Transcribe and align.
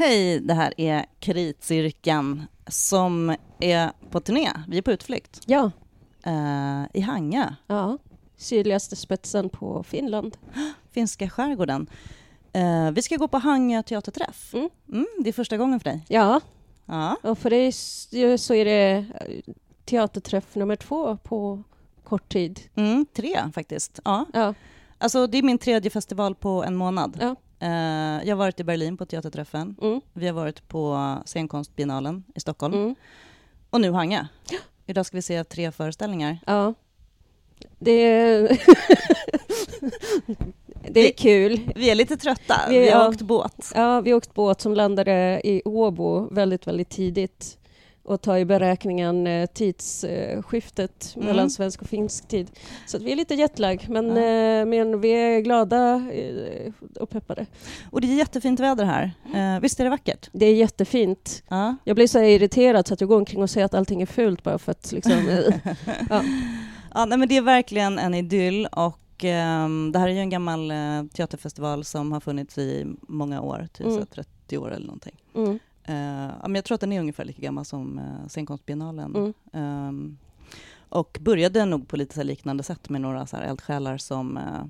Hej, 0.00 0.40
det 0.40 0.54
här 0.54 0.74
är 0.80 1.06
Kritcirkeln 1.18 2.42
som 2.66 3.36
är 3.58 3.90
på 4.10 4.20
turné. 4.20 4.50
Vi 4.68 4.78
är 4.78 4.82
på 4.82 4.92
utflykt 4.92 5.40
Ja, 5.46 5.70
eh, 6.24 6.84
i 6.94 7.00
Hangö, 7.00 7.54
ja. 7.66 7.98
Sydligaste 8.36 8.96
spetsen 8.96 9.48
på 9.48 9.82
Finland. 9.82 10.36
finska 10.90 11.30
skärgården. 11.30 11.86
Eh, 12.52 12.90
vi 12.90 13.02
ska 13.02 13.16
gå 13.16 13.28
på 13.28 13.38
Hangö 13.38 13.82
teaterträff. 13.82 14.54
Mm. 14.54 14.70
Mm, 14.92 15.06
det 15.24 15.28
är 15.28 15.32
första 15.32 15.56
gången 15.56 15.80
för 15.80 15.90
dig. 15.90 16.04
Ja, 16.08 16.40
Ja. 16.86 17.16
och 17.22 17.38
för 17.38 17.50
dig 17.50 17.72
så 18.38 18.54
är 18.54 18.64
det 18.64 19.04
eh, 19.20 19.54
teaterträff 19.84 20.54
nummer 20.54 20.76
två 20.76 21.16
på 21.16 21.62
kort 22.04 22.28
tid. 22.28 22.60
Mm, 22.74 23.06
tre 23.12 23.36
faktiskt. 23.54 24.00
Ja. 24.04 24.26
Ja, 24.32 24.54
Alltså, 24.98 25.26
det 25.26 25.38
är 25.38 25.42
min 25.42 25.58
tredje 25.58 25.90
festival 25.90 26.34
på 26.34 26.64
en 26.64 26.76
månad. 26.76 27.18
Ja. 27.20 27.36
Eh, 27.60 27.68
jag 28.24 28.28
har 28.28 28.36
varit 28.36 28.60
i 28.60 28.64
Berlin 28.64 28.96
på 28.96 29.06
teaterträffen. 29.06 29.76
mm, 29.82 30.00
Vi 30.12 30.26
har 30.26 30.34
varit 30.34 30.68
på 30.68 31.16
scenkonstbiennalen 31.24 32.24
i 32.34 32.40
Stockholm. 32.40 32.74
mm, 32.74 32.94
Och 33.70 33.80
nu 33.80 33.92
Hangö. 33.92 34.24
Idag 34.86 35.06
ska 35.06 35.16
vi 35.16 35.22
se 35.22 35.44
tre 35.44 35.72
föreställningar. 35.72 36.38
ja. 36.46 36.74
Det 37.78 37.90
är... 37.92 38.58
det 40.90 41.08
är 41.08 41.12
kul. 41.12 41.72
Vi 41.76 41.90
är 41.90 41.94
lite 41.94 42.16
trötta. 42.16 42.54
Vi- 42.68 42.78
Vi 42.78 42.90
har 42.90 43.00
ja. 43.02 43.08
åkt 43.08 43.22
båt. 43.22 43.72
Ja, 43.74 44.00
vi 44.00 44.14
åkte 44.14 44.30
båt 44.34 44.60
som 44.60 44.74
landade 44.74 45.40
i 45.44 45.62
Åbo 45.64 46.34
väldigt, 46.34 46.66
väldigt 46.66 46.88
tidigt 46.88 47.58
och 48.10 48.20
tar 48.20 48.36
i 48.36 48.44
beräkningen 48.44 49.26
eh, 49.26 49.46
tidsskiftet 49.46 51.12
Mm. 51.16 51.26
mellan 51.26 51.50
svensk 51.50 51.82
och 51.82 51.88
finsk 51.88 52.28
tid. 52.28 52.50
Så 52.86 52.98
vi 52.98 53.12
är 53.12 53.16
lite 53.16 53.34
jetlag, 53.34 53.86
men, 53.88 54.06
Ja. 54.16 54.22
eh, 54.22 54.66
men 54.66 55.00
vi 55.00 55.10
är 55.10 55.40
glada 55.40 55.94
eh, 56.12 56.72
och 57.00 57.10
peppade. 57.10 57.46
Och 57.90 58.00
det 58.00 58.06
är 58.12 58.14
jättefint 58.16 58.60
väder 58.60 58.84
här. 58.84 59.10
Visst 59.60 59.80
är 59.80 59.84
det 59.84 59.90
vackert? 59.90 60.28
Det 60.32 60.46
är 60.46 60.54
jättefint. 60.54 61.42
Ja. 61.48 61.76
Jag 61.84 61.96
blir 61.96 62.06
så 62.06 62.18
irriterad 62.18 62.86
så 62.86 62.94
att 62.94 63.00
jag 63.00 63.08
går 63.08 63.16
omkring 63.16 63.42
och 63.42 63.50
säger 63.50 63.64
att 63.64 63.74
allting 63.74 64.02
är 64.02 64.06
fult 64.06 64.42
bara 64.42 64.58
för 64.58 64.70
att 64.72 64.92
liksom... 64.92 65.12
ja. 66.10 66.22
ja 66.94 67.04
nej, 67.04 67.18
men 67.18 67.28
det 67.28 67.36
är 67.36 67.42
verkligen 67.42 67.98
en 67.98 68.14
idyll 68.14 68.66
och 68.72 69.24
ehm, 69.24 69.92
det 69.92 69.98
här 69.98 70.08
är 70.08 70.12
ju 70.12 70.18
en 70.18 70.30
gammal 70.30 70.72
teaterfestival 71.12 71.84
som 71.84 72.12
har 72.12 72.20
funnits 72.20 72.58
i 72.58 72.86
många 73.00 73.40
år, 73.40 73.68
typ 73.72 73.80
Mm. 73.86 73.92
så 73.94 73.98
här 73.98 74.06
30 74.06 74.58
år 74.58 74.72
eller 74.72 74.86
någonting. 74.86 75.16
Mm, 75.34 75.58
men 75.92 76.54
jag 76.54 76.64
tror 76.64 76.74
att 76.74 76.80
den 76.80 76.92
är 76.92 77.00
ungefär 77.00 77.24
lika 77.24 77.42
gammal 77.42 77.64
som 77.64 77.98
uh, 77.98 78.28
scenkonstbiennalen. 78.28 79.16
mm, 79.16 79.32
Ehm, 79.52 80.18
och 80.88 81.18
började 81.20 81.64
nog 81.64 81.88
på 81.88 81.96
lite 81.96 82.24
liknande 82.24 82.62
sätt 82.62 82.88
med 82.88 83.00
några 83.00 83.26
så 83.26 83.36
här 83.36 83.42
eldsjälar 83.44 83.98
som 83.98 84.36
eh, 84.36 84.64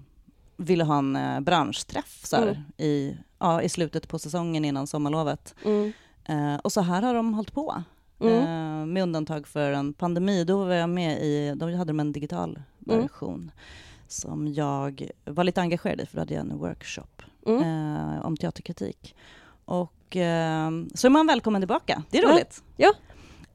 ville 0.57 0.85
ha 0.85 0.99
en 0.99 1.17
uh, 1.17 1.41
branschträff 1.41 2.21
så 2.25 2.37
här, 2.37 2.47
Mm. 2.47 2.63
i, 2.77 3.17
ja, 3.39 3.63
i 3.63 3.69
slutet 3.69 4.09
på 4.09 4.19
säsongen 4.19 4.65
innan 4.65 4.87
sommarlovet. 4.87 5.55
mm, 5.65 5.93
Eh, 6.25 6.55
och 6.57 6.73
så 6.73 6.81
här 6.81 7.03
har 7.03 7.15
de 7.15 7.35
hållit 7.35 7.53
på. 7.53 7.83
mm, 8.21 8.35
Eh, 8.35 8.87
med 8.87 9.03
undantag 9.03 9.47
för 9.47 9.73
en 9.73 9.93
pandemi, 9.93 10.45
då 10.45 10.65
var 10.65 10.75
jag 10.75 10.89
med 10.89 11.23
i, 11.23 11.55
då 11.57 11.67
hade 11.77 11.85
de 11.93 12.01
en 12.01 12.13
digital 12.13 12.63
Mm. 12.89 13.03
version 13.03 13.51
som 14.09 14.49
jag 14.55 15.09
var 15.25 15.45
lite 15.45 15.61
engagerad 15.61 16.01
i, 16.01 16.07
för 16.07 16.17
då 16.17 16.21
hade 16.21 16.35
jag 16.35 16.41
en 16.41 16.59
workshop 16.59 17.23
mm. 17.47 17.63
eh, 17.63 18.27
om 18.27 18.37
teaterkritik. 18.37 19.15
Och 19.65 19.93
eh, 20.17 20.71
så 20.95 21.07
är 21.07 21.11
man 21.11 21.27
välkommen 21.27 21.61
tillbaka, 21.63 22.03
det 22.11 22.19
är 22.19 22.23
Ja. 22.23 22.29
roligt. 22.33 22.63
Ja. 22.77 22.93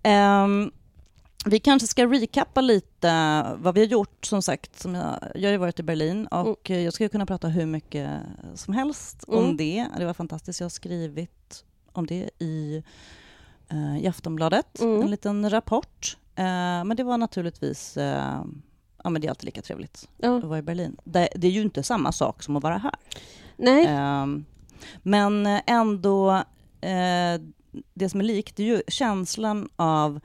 Ehm, 0.04 0.72
vi 1.46 1.60
kanske 1.60 1.88
ska 1.88 2.06
recappa 2.06 2.62
lite 2.62 3.44
vad 3.58 3.76
vi 3.76 3.82
har 3.82 3.88
gjort, 3.88 4.26
som 4.26 4.42
sagt. 4.42 4.80
Som 4.80 4.96
jag, 4.96 5.20
jag 5.36 5.44
har 5.48 5.52
ju 5.52 5.58
varit 5.58 5.80
i 5.80 5.84
Berlin 5.84 6.28
och 6.28 6.72
eh, 6.72 6.80
jag 6.80 6.94
skulle 6.94 7.10
kunna 7.10 7.26
prata 7.26 7.48
hur 7.48 7.66
mycket 7.66 8.10
som 8.56 8.74
helst 8.74 9.24
om 9.28 9.44
Mm. 9.44 9.58
det. 9.58 9.88
Det 9.98 10.06
var 10.06 10.14
fantastiskt, 10.14 10.60
jag 10.60 10.66
har 10.66 10.70
skrivit 10.70 11.64
om 11.92 12.06
det 12.08 12.30
i, 12.40 12.84
eh, 13.70 13.98
i 14.04 14.08
Aftonbladet, 14.08 14.80
Mm. 14.82 15.02
en 15.02 15.12
liten 15.12 15.50
rapport. 15.50 16.18
Eh, 16.36 16.44
men 16.84 16.96
det 16.98 17.04
var 17.04 17.18
naturligtvis, 17.18 17.98
eh, 17.98 18.42
ja 19.04 19.10
men 19.10 19.22
det 19.22 19.28
är 19.28 19.30
alltid 19.30 19.46
lika 19.46 19.62
trevligt 19.62 20.10
Ja. 20.18 20.38
att 20.38 20.44
vara 20.44 20.60
i 20.60 20.62
Berlin. 20.62 20.98
Det, 21.04 21.30
det 21.36 21.48
är 21.48 21.52
ju 21.52 21.62
inte 21.62 21.84
samma 21.84 22.12
sak 22.12 22.44
som 22.44 22.56
att 22.56 22.64
vara 22.64 22.78
här. 22.78 22.96
Nej, 23.58 23.86
Ehm, 23.86 24.46
men 25.04 25.46
ändå, 25.68 26.44
eh, 26.86 27.42
det 27.94 28.10
som 28.10 28.20
är 28.20 28.24
likt 28.24 28.60
är 28.60 28.64
ju 28.64 28.82
känslan 28.88 29.70
av 29.76 30.20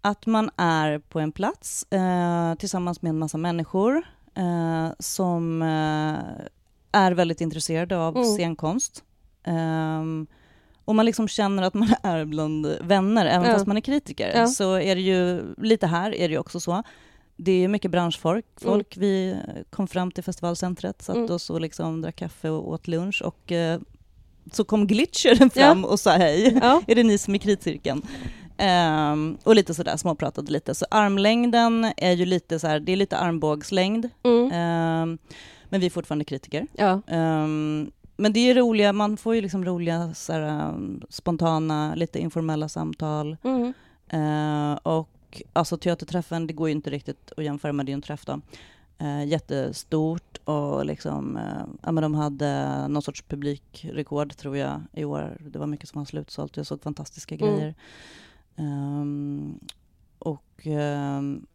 att 0.00 0.26
man 0.26 0.50
är 0.56 0.98
på 0.98 1.20
en 1.20 1.32
plats 1.32 1.86
eh, 1.92 2.54
tillsammans 2.54 3.02
med 3.02 3.10
en 3.10 3.18
massa 3.18 3.38
människor 3.38 4.02
eh, 4.34 4.88
som 4.98 5.62
eh, 5.62 6.18
är 6.92 7.12
väldigt 7.12 7.40
intresserade 7.40 7.98
av 7.98 8.16
Mm. 8.16 8.28
scenkonst. 8.28 9.04
Ehm, 9.44 10.26
och 10.84 10.94
man 10.94 11.06
liksom 11.06 11.28
känner 11.28 11.62
att 11.62 11.74
man 11.74 11.88
är 12.02 12.24
bland 12.24 12.66
vänner, 12.80 13.26
även 13.26 13.46
Ja. 13.48 13.52
fast 13.54 13.66
man 13.66 13.76
är 13.76 13.80
kritiker. 13.80 14.32
Ja. 14.36 14.46
Så 14.46 14.74
är 14.74 14.94
det 14.94 15.00
ju, 15.02 15.42
lite 15.58 15.86
här 15.86 16.14
är 16.14 16.28
det 16.28 16.32
ju 16.32 16.38
också 16.38 16.60
så. 16.60 16.82
Det 17.36 17.52
är 17.64 17.68
mycket 17.68 17.90
branschfolk. 17.90 18.46
Folk. 18.56 18.96
Vi 18.96 19.36
kom 19.70 19.86
fram 19.88 20.10
till 20.10 20.24
festivalcentret, 20.24 21.02
satt 21.02 21.16
Mm. 21.16 21.30
oss 21.30 21.50
och 21.50 21.60
liksom 21.60 22.02
drack 22.02 22.16
kaffe 22.16 22.48
och 22.50 22.68
åt 22.68 22.88
lunch. 22.88 23.22
Och 23.24 23.52
eh, 23.52 23.80
så 24.52 24.64
kom 24.64 24.86
Glitchern 24.86 25.50
fram 25.50 25.84
och 25.84 26.00
sa 26.00 26.10
hej. 26.10 26.58
ja. 26.62 26.82
Är 26.86 26.94
det 26.94 27.02
ni 27.02 27.18
som 27.18 27.34
är 27.34 27.38
kritcirkeln? 27.38 28.02
Ehm, 28.56 29.38
och 29.44 29.54
lite 29.54 29.74
sådär, 29.74 29.96
småpratade 29.96 30.52
lite. 30.52 30.74
Så 30.74 30.86
armlängden 30.90 31.92
är 31.96 32.12
ju 32.12 32.24
lite 32.24 32.58
så 32.58 32.66
här, 32.66 32.80
det 32.80 32.92
är 32.92 32.96
lite 32.96 33.16
armbågslängd. 33.16 34.08
Mm. 34.22 34.50
Ehm, 34.52 35.18
men 35.68 35.80
vi 35.80 35.86
är 35.86 35.90
fortfarande 35.90 36.24
kritiker. 36.24 36.66
ja. 36.72 37.02
Ehm, 37.06 37.90
men 38.20 38.32
det 38.32 38.40
är 38.40 38.54
roliga, 38.54 38.92
man 38.92 39.16
får 39.16 39.34
ju 39.34 39.40
liksom 39.40 39.64
roliga, 39.64 40.14
så 40.14 40.32
här, 40.32 40.68
um, 40.68 41.02
spontana, 41.08 41.94
lite 41.94 42.18
informella 42.18 42.68
samtal. 42.68 43.36
Mm. 43.44 43.72
Eh, 44.08 44.78
och 44.82 45.42
alltså 45.52 45.76
teaterträffen, 45.76 46.46
det 46.46 46.52
går 46.52 46.68
ju 46.68 46.74
inte 46.74 46.90
riktigt 46.90 47.32
att 47.36 47.44
jämföra 47.44 47.72
med, 47.72 47.88
en 47.88 48.02
träff 48.02 48.24
då. 48.24 48.40
Eh, 49.00 49.24
jättestort 49.24 50.38
och 50.44 50.86
liksom, 50.86 51.36
eh, 51.36 51.64
ja 51.82 51.92
men 51.92 52.02
de 52.02 52.14
hade 52.14 52.88
någon 52.88 53.02
sorts 53.02 53.22
publikrekord 53.22 54.36
tror 54.36 54.56
jag 54.56 54.80
i 54.92 55.04
år. 55.04 55.36
Det 55.40 55.58
var 55.58 55.66
mycket 55.66 55.88
som 55.88 56.00
var 56.00 56.06
slutsålt, 56.06 56.56
jag 56.56 56.66
såg 56.66 56.82
fantastiska 56.82 57.34
Mm. 57.34 57.48
grejer. 57.48 57.74
Ehm, 58.56 59.58
och 60.18 60.60
ehm, 60.66 61.46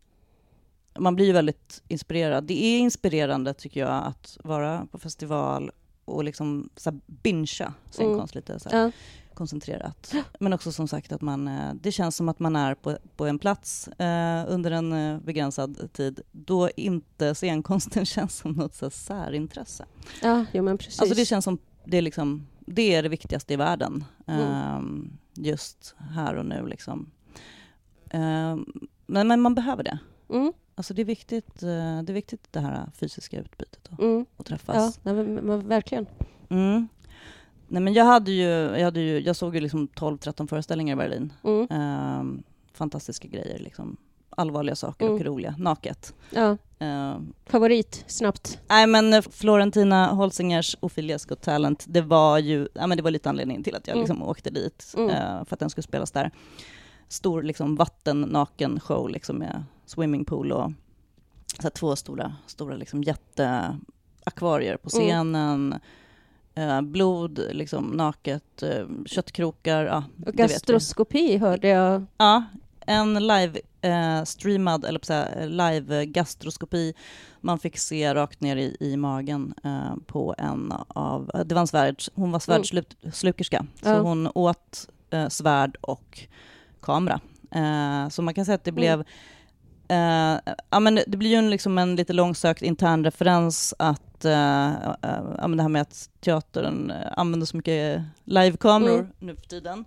man 1.00 1.16
blir 1.16 1.26
ju 1.26 1.32
väldigt 1.34 1.84
inspirerad. 1.88 2.44
Det 2.44 2.64
är 2.66 2.80
inspirerande 2.80 3.54
tycker 3.54 3.80
jag 3.80 4.04
att 4.06 4.38
vara 4.44 4.88
på 4.92 4.98
festival 5.00 5.72
och 6.06 6.24
liksom 6.24 6.70
så 6.76 6.90
här 6.92 7.00
bingea 7.06 7.74
scenkonst 7.92 8.36
lite 8.36 8.60
så 8.60 8.70
Ja. 8.72 8.92
Koncentrerat. 9.36 10.14
Men 10.40 10.54
också 10.54 10.72
som 10.72 10.88
sagt 10.88 11.12
att 11.12 11.22
man, 11.22 11.48
eh, 11.48 11.74
det 11.74 11.92
känns 11.92 12.16
som 12.16 12.30
att 12.30 12.40
man 12.40 12.56
är 12.56 12.76
på, 12.76 12.98
på 13.16 13.26
en 13.26 13.40
plats 13.40 13.88
eh, 13.88 14.46
under 14.48 14.72
en 14.72 14.94
eh, 14.94 15.20
begränsad 15.20 15.94
tid 15.94 16.20
då 16.32 16.70
inte 16.76 17.36
scenkonsten 17.36 18.06
känns 18.16 18.38
som 18.38 18.52
något 18.52 18.76
så 18.76 18.90
särintresse. 18.90 19.86
ja, 20.22 20.46
jo 20.54 20.64
men 20.64 20.78
precis. 20.78 21.00
Alltså 21.00 21.16
det 21.16 21.26
känns 21.26 21.46
som 21.46 21.58
det 21.86 21.98
är, 21.98 22.02
liksom, 22.02 22.48
det 22.60 22.96
är 22.96 23.04
det 23.04 23.10
viktigaste 23.10 23.54
i 23.54 23.56
världen 23.58 24.06
Mm. 24.28 24.42
ehm, 24.42 25.18
just 25.34 25.96
här 25.98 26.36
och 26.36 26.46
nu. 26.46 26.68
Liksom. 26.68 27.12
Ehm, 28.10 28.66
men, 29.06 29.28
men 29.28 29.42
man 29.42 29.56
behöver 29.56 29.84
det. 29.84 30.00
Mm. 30.30 30.54
Alltså 30.76 30.94
det, 30.94 31.02
är 31.02 31.06
viktigt, 31.06 31.64
eh, 31.64 31.68
det 32.02 32.12
är 32.12 32.14
viktigt 32.14 32.48
det 32.52 32.60
här 32.60 32.92
fysiska 32.96 33.40
utbytet 33.40 33.88
och, 33.88 34.00
Mm. 34.00 34.22
och 34.22 34.28
Ja, 34.38 34.44
träffas. 34.44 35.00
nej, 35.04 35.14
men, 35.14 35.34
men, 35.34 35.68
verkligen. 35.68 36.06
Mm. 36.50 36.88
Nej, 37.74 37.82
men 37.84 37.94
jag, 37.94 38.06
hade 38.06 38.32
ju, 38.32 38.44
jag, 38.50 38.84
hade 38.84 39.00
ju, 39.00 39.20
jag 39.20 39.36
såg 39.36 39.56
ju 39.56 39.62
liksom 39.62 39.88
12-13 39.88 40.48
föreställningar 40.48 40.94
i 40.94 40.98
Berlin. 40.98 41.34
Mm. 41.44 41.68
Ehm, 41.70 42.44
fantastiska 42.74 43.28
grejer, 43.28 43.60
liksom. 43.60 43.98
allvarliga 44.36 44.76
saker 44.76 45.06
och 45.06 45.12
Mm. 45.16 45.24
roliga. 45.24 45.56
Naket. 45.58 46.14
Ja. 46.30 46.58
Ehm, 46.80 47.34
Favorit, 47.46 48.04
snabbt. 48.08 48.60
nej, 48.70 48.88
men 48.88 49.14
eh, 49.14 49.22
Florentina 49.22 50.08
Holsingers 50.08 50.78
Ophelia's 50.82 51.30
Got 51.30 51.42
Talent, 51.42 51.86
det 51.88 52.02
var 52.02 52.38
ju 52.40 52.68
ja, 52.74 52.88
men 52.88 52.98
det 52.98 53.04
var 53.04 53.12
lite 53.12 53.30
anledningen 53.30 53.64
till 53.64 53.76
att 53.76 53.88
jag 53.88 53.94
Mm. 53.96 54.02
liksom 54.02 54.24
åkte 54.24 54.50
dit, 54.50 54.94
Mm. 54.98 55.10
eh, 55.10 55.46
för 55.46 55.54
att 55.56 55.60
den 55.60 55.70
skulle 55.70 55.84
spelas 55.84 56.12
där. 56.12 56.32
Stor 57.08 57.44
liksom, 57.44 57.76
vattennaken 57.76 58.80
show 58.80 59.10
liksom, 59.10 59.36
med 59.38 59.64
swimmingpool 59.86 60.52
och 60.52 60.72
så 61.62 61.70
två 61.70 61.96
stora, 61.96 62.36
stora 62.48 62.76
liksom, 62.76 63.04
jätteakvarier 63.04 64.78
på 64.78 64.90
Mm. 64.94 65.08
scenen. 65.08 65.76
Eh, 66.56 66.82
blod, 66.82 67.40
liksom 67.52 67.86
naket, 67.86 68.64
eh, 68.64 68.86
köttkrokar, 69.06 69.86
ja, 69.86 70.04
Och 70.26 70.34
gastroskopi 70.34 71.38
hörde 71.38 71.68
jag. 71.68 72.06
Ja, 72.18 72.44
en 72.86 73.14
live 73.28 73.60
eh, 73.82 74.24
streamad, 74.24 74.86
eller 74.86 75.00
på 75.00 75.06
så 75.06 75.14
här, 75.14 75.48
live 75.48 75.98
eh, 76.00 76.04
gastroskopi. 76.04 76.94
Man 77.42 77.60
fick 77.60 77.78
se 77.78 78.14
rakt 78.16 78.42
ner 78.42 78.56
i, 78.56 78.78
i 78.80 78.98
magen 78.98 79.54
eh, 79.64 79.96
på 80.08 80.36
en 80.38 80.74
av, 80.88 81.32
det 81.46 81.56
var 81.56 81.62
en 81.62 81.68
svärd, 81.68 82.02
hon 82.16 82.32
var 82.32 82.40
svärdslukerska, 82.40 83.66
så 83.84 83.90
Ja. 83.90 84.00
hon 84.00 84.30
åt 84.36 84.88
eh, 85.10 85.28
svärd 85.28 85.78
och 85.82 86.20
kamera. 86.82 87.20
Så 88.12 88.22
man 88.22 88.34
kan 88.34 88.46
säga 88.46 88.56
att 88.56 88.64
det 88.64 88.72
Mm. 88.72 88.76
blev 88.76 89.04
ja, 90.70 90.80
men 90.80 91.00
det 91.08 91.18
blir 91.18 91.30
ju 91.30 91.36
en, 91.36 91.50
liksom 91.50 91.78
en 91.78 91.96
lite 91.96 92.14
långsökt 92.14 92.62
intern 92.62 93.04
referens 93.04 93.74
att 93.80 94.02
att, 94.26 95.04
eh, 95.04 95.12
eh, 95.12 95.48
men 95.48 95.58
det 95.58 95.62
här 95.64 95.70
med 95.70 95.82
att 95.82 96.10
teatern 96.22 96.92
eh, 96.92 97.12
använder 97.18 97.46
så 97.48 97.58
mycket 97.58 98.02
livekameror 98.24 99.00
Mm. 99.00 99.08
nu 99.20 99.36
för 99.36 99.42
tiden. 99.48 99.86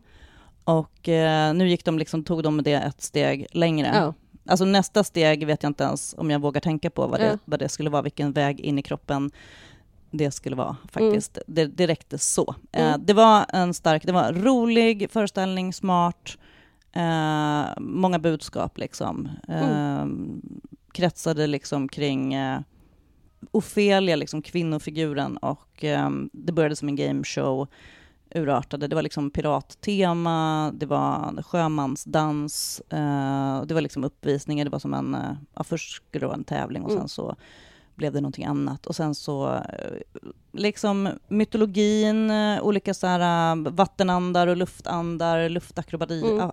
Och 0.64 1.08
eh, 1.08 1.54
nu 1.54 1.68
gick 1.68 1.84
de 1.84 1.98
liksom, 1.98 2.24
tog 2.24 2.42
de 2.42 2.62
det 2.62 2.72
ett 2.72 3.02
steg 3.02 3.46
längre. 3.52 3.90
Ja. 3.94 4.14
Alltså 4.48 4.64
nästa 4.64 5.04
steg 5.04 5.46
vet 5.46 5.62
jag 5.62 5.70
inte 5.70 5.84
ens 5.84 6.14
om 6.18 6.30
jag 6.30 6.40
vågar 6.40 6.60
tänka 6.60 6.90
på 6.90 7.06
vad 7.06 7.20
det, 7.20 7.26
Ja. 7.26 7.38
vad 7.44 7.58
det 7.58 7.68
skulle 7.68 7.90
vara, 7.90 8.02
vilken 8.02 8.32
väg 8.32 8.60
in 8.60 8.78
i 8.78 8.82
kroppen 8.82 9.30
det 10.10 10.30
skulle 10.30 10.56
vara 10.56 10.76
faktiskt. 10.92 11.38
Det, 11.46 11.66
det 11.66 11.86
räckte 11.86 12.18
så. 12.18 12.54
Eh, 12.72 12.86
Mm. 12.88 13.06
det 13.06 13.12
var 13.12 13.46
en 13.48 13.74
stark, 13.74 14.06
det 14.06 14.12
var 14.12 14.32
rolig 14.32 15.10
föreställning, 15.10 15.72
smart, 15.72 16.38
eh, 16.92 17.64
många 17.78 18.18
budskap 18.18 18.78
liksom. 18.78 19.28
Eh, 19.48 20.06
Kretsade 20.92 21.46
liksom 21.46 21.88
kring 21.88 22.34
eh, 22.34 22.60
Ofelia, 23.50 24.16
liksom 24.16 24.42
kvinnofiguren 24.42 25.36
och 25.36 25.84
eh, 25.84 26.10
det 26.32 26.52
började 26.52 26.76
som 26.76 26.88
en 26.88 26.96
gameshow 26.96 27.66
urartade. 28.34 28.86
Det 28.88 28.94
var 28.94 29.02
liksom 29.02 29.30
pirattema, 29.30 30.70
det 30.74 30.86
var 30.86 31.42
sjömansdans, 31.42 32.80
eh, 32.90 33.62
det 33.66 33.74
var 33.74 33.80
liksom 33.80 34.04
uppvisningar, 34.04 34.64
det 34.64 34.70
var 34.70 34.78
som 34.78 34.94
en, 34.94 35.14
eh, 35.14 35.32
ja, 35.54 35.64
först 35.64 35.94
skulle 35.96 36.22
det 36.22 36.26
vara 36.26 36.36
en 36.36 36.44
tävling 36.44 36.82
och 36.82 36.90
Mm. 36.90 37.00
sen 37.02 37.08
så 37.08 37.36
blev 37.94 38.12
det 38.12 38.20
någonting 38.20 38.44
annat. 38.44 38.86
Och 38.86 38.96
sen 38.96 39.14
så 39.14 39.52
eh, 39.54 39.98
liksom 40.52 41.08
mytologin, 41.28 42.30
olika 42.62 42.94
så 42.94 43.06
här 43.06 43.70
vattenandar 43.70 44.46
och 44.46 44.56
luftandar, 44.56 45.48
luftakrobatik, 45.48 46.24
Mm. 46.24 46.50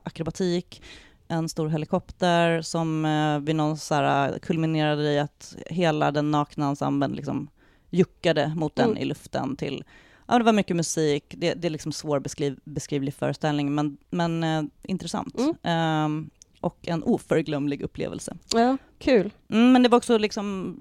En 1.33 1.49
stor 1.49 1.67
helikopter 1.67 2.61
som 2.61 3.05
eh, 3.05 3.39
vid 3.39 3.55
någon 3.55 3.77
så 3.77 3.95
här 3.95 4.39
kulminerade 4.39 5.11
i 5.13 5.19
att 5.19 5.55
hela 5.69 6.11
den 6.11 6.31
nakna 6.31 6.67
ensemblen 6.67 7.11
liksom 7.11 7.49
juckade 7.89 8.53
mot 8.55 8.75
den 8.75 8.89
Mm. 8.89 8.97
i 8.97 9.05
luften 9.05 9.55
till 9.55 9.83
Ja, 10.27 10.37
det 10.37 10.43
var 10.43 10.53
mycket 10.53 10.75
musik, 10.75 11.23
det, 11.37 11.53
det 11.53 11.67
är 11.67 11.69
liksom 11.69 11.91
svårbeskrivlig 11.91 13.13
föreställning, 13.13 13.75
men, 13.75 13.97
men 14.09 14.43
eh, 14.43 14.63
intressant. 14.83 15.39
Mm. 15.39 15.55
Ehm, 15.63 16.29
och 16.59 16.87
en 16.87 17.03
oförglömlig 17.03 17.81
upplevelse. 17.81 18.37
ja, 18.53 18.77
kul. 18.99 19.31
Mm, 19.49 19.71
men 19.71 19.83
det 19.83 19.89
var 19.89 19.97
också 19.97 20.17
liksom, 20.17 20.75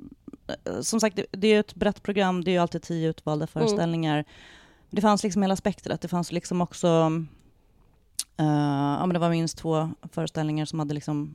eh, 0.46 0.80
som 0.80 1.00
sagt, 1.00 1.16
det, 1.16 1.26
det 1.30 1.48
är 1.48 1.60
ett 1.60 1.74
brett 1.74 2.02
program, 2.02 2.44
det 2.44 2.50
är 2.50 2.52
ju 2.52 2.58
alltid 2.58 2.82
tio 2.82 3.08
utvalda 3.08 3.46
föreställningar. 3.46 4.24
Det 4.90 5.00
fanns 5.00 5.22
liksom 5.22 5.42
hela 5.42 5.56
spektrat, 5.56 6.00
det 6.00 6.08
fanns 6.08 6.32
liksom 6.32 6.60
också, 6.60 6.86
eh, 6.88 7.10
ja 8.44 9.06
men 9.06 9.12
det 9.14 9.18
var 9.18 9.30
minst 9.30 9.58
två 9.58 9.90
föreställningar 10.12 10.64
som 10.64 10.78
hade 10.78 10.94
liksom 10.94 11.34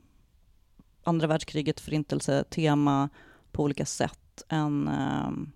andra 1.04 1.26
världskriget, 1.26 1.80
förintelse, 1.80 2.44
tema 2.44 3.08
på 3.52 3.62
olika 3.62 3.84
sätt. 3.86 4.42
En 4.48 4.88
um, 4.88 5.52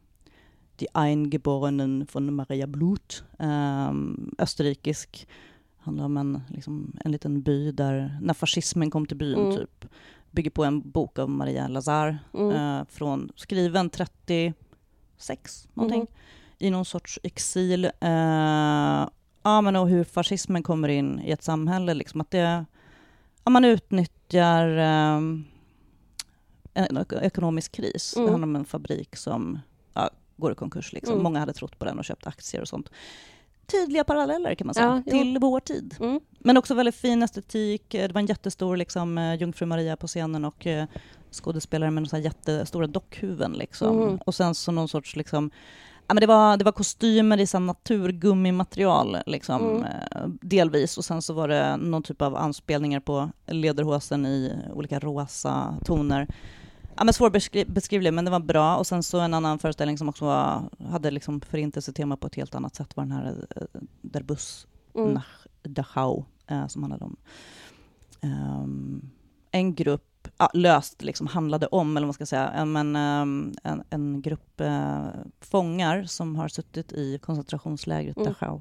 Die 0.76 0.86
Eingeborenen 0.94 2.06
von 2.12 2.34
Maria 2.34 2.66
Blut, 2.66 3.24
um, 3.38 4.34
österrikisk, 4.38 5.28
handlar 5.78 6.04
om 6.04 6.16
en, 6.16 6.40
liksom, 6.48 6.96
en 7.04 7.12
liten 7.12 7.42
by 7.42 7.72
där, 7.72 8.18
när 8.22 8.34
fascismen 8.34 8.90
kom 8.90 9.06
till 9.06 9.16
byn, 9.16 9.38
Mm. 9.38 9.56
typ, 9.56 9.84
bygger 10.30 10.50
på 10.50 10.64
en 10.64 10.90
bok 10.90 11.18
av 11.18 11.30
Maria 11.30 11.68
Lazar, 11.68 12.18
Mm. 12.34 12.50
eh, 12.50 12.84
från, 12.88 13.30
skriven 13.36 13.90
36, 13.90 15.68
någonting, 15.74 16.00
Mhm. 16.00 16.08
i 16.58 16.70
någon 16.70 16.84
sorts 16.84 17.18
exil. 17.22 17.84
Eh, 17.84 19.08
ja, 19.42 19.60
men 19.60 19.76
och 19.76 19.88
hur 19.88 20.04
fascismen 20.04 20.62
kommer 20.62 20.88
in 20.88 21.20
i 21.20 21.30
ett 21.30 21.42
samhälle, 21.42 21.94
liksom 21.94 22.20
att 22.20 22.30
det, 22.30 22.64
ja, 23.44 23.50
man 23.50 23.64
utnyttjar 23.64 24.68
eh, 24.78 25.20
en 26.74 26.96
ek- 26.98 27.12
ekonomisk 27.22 27.72
kris. 27.72 28.14
Mm. 28.16 28.26
Det 28.26 28.32
handlar 28.32 28.48
om 28.48 28.56
en 28.56 28.64
fabrik 28.64 29.16
som 29.16 29.58
ja, 29.94 30.10
går 30.36 30.52
i 30.52 30.54
konkurs. 30.54 30.92
Liksom. 30.92 31.12
Mm. 31.12 31.22
Många 31.22 31.38
hade 31.40 31.52
trott 31.52 31.78
på 31.78 31.84
den 31.84 31.98
och 31.98 32.04
köpt 32.04 32.26
aktier 32.26 32.60
och 32.62 32.68
sånt. 32.68 32.90
Tydliga 33.66 34.04
paralleller 34.04 34.54
kan 34.54 34.66
man 34.66 34.74
säga, 34.74 34.86
Ja, 34.86 35.02
jo. 35.06 35.10
till 35.12 35.38
vår 35.40 35.60
tid. 35.60 35.96
Mm. 36.00 36.20
Men 36.38 36.56
också 36.56 36.74
väldigt 36.74 36.94
fin 36.94 37.22
estetik. 37.22 37.94
Eh, 37.94 38.08
Det 38.08 38.14
var 38.14 38.20
en 38.20 38.26
jättestor 38.26 38.76
liksom, 38.76 39.18
eh, 39.18 39.34
Jungfru 39.34 39.66
Maria 39.66 39.96
på 39.96 40.06
scenen 40.06 40.44
och 40.44 40.66
eh, 40.66 40.86
skådespelare 41.30 41.90
med 41.90 42.08
så 42.08 42.16
här 42.16 42.22
jättestora 42.22 42.86
dockhuvuden. 42.86 43.52
Liksom. 43.52 44.02
Mm. 44.02 44.16
Och 44.26 44.34
sen 44.34 44.54
så 44.54 44.72
någon 44.72 44.88
sorts... 44.88 45.16
Liksom, 45.16 45.50
ja, 46.06 46.14
men 46.14 46.20
det, 46.20 46.26
var, 46.26 46.56
det 46.56 46.64
var 46.64 46.72
kostymer 46.72 47.40
i 47.56 47.60
naturgummimaterial, 47.60 49.16
liksom, 49.26 49.62
Mm. 49.68 49.82
eh, 49.84 50.28
delvis. 50.40 50.98
Och 50.98 51.04
sen 51.04 51.22
så 51.22 51.34
var 51.34 51.48
det 51.48 51.76
någon 51.76 52.02
typ 52.02 52.22
av 52.22 52.36
anspelningar 52.36 53.00
på 53.00 53.30
lederhosen 53.46 54.26
i 54.26 54.52
olika 54.74 54.98
rosa 54.98 55.78
toner. 55.84 56.26
Ja, 56.96 57.04
men 57.04 57.14
svårbeskrivlig, 57.14 58.12
men 58.12 58.24
det 58.24 58.30
var 58.30 58.40
bra. 58.40 58.76
Och 58.76 58.86
sen 58.86 59.02
så 59.02 59.20
en 59.20 59.34
annan 59.34 59.58
föreställning 59.58 59.98
som 59.98 60.08
också 60.08 60.24
var, 60.24 60.62
hade 60.90 61.10
liksom 61.10 61.40
förintelsetema 61.40 62.16
på 62.16 62.26
ett 62.26 62.34
helt 62.34 62.54
annat 62.54 62.74
sätt 62.74 62.96
var 62.96 63.04
den 63.04 63.12
här 63.12 63.46
eh, 63.56 63.62
Der 64.02 64.22
Bus 64.22 64.66
Mm. 64.94 65.12
Nach 65.12 65.46
Dachau, 65.62 66.24
eh, 66.46 66.66
som 66.66 66.82
handlade 66.82 67.04
om 67.04 67.16
ehm, 68.20 69.10
en 69.50 69.74
grupp, 69.74 70.04
ja, 70.38 70.50
löst 70.54 71.02
liksom 71.02 71.26
handlade 71.26 71.66
om, 71.66 71.96
eller 71.96 72.04
vad 72.04 72.08
man 72.08 72.14
ska 72.14 72.26
säga, 72.26 72.64
men, 72.64 72.96
ehm, 72.96 73.54
en, 73.62 73.82
en 73.90 74.22
grupp 74.22 74.60
eh, 74.60 75.06
fångar 75.40 76.04
som 76.04 76.36
har 76.36 76.48
suttit 76.48 76.92
i 76.92 77.18
koncentrationslägret 77.18 78.16
Mm. 78.16 78.28
Dachau 78.28 78.60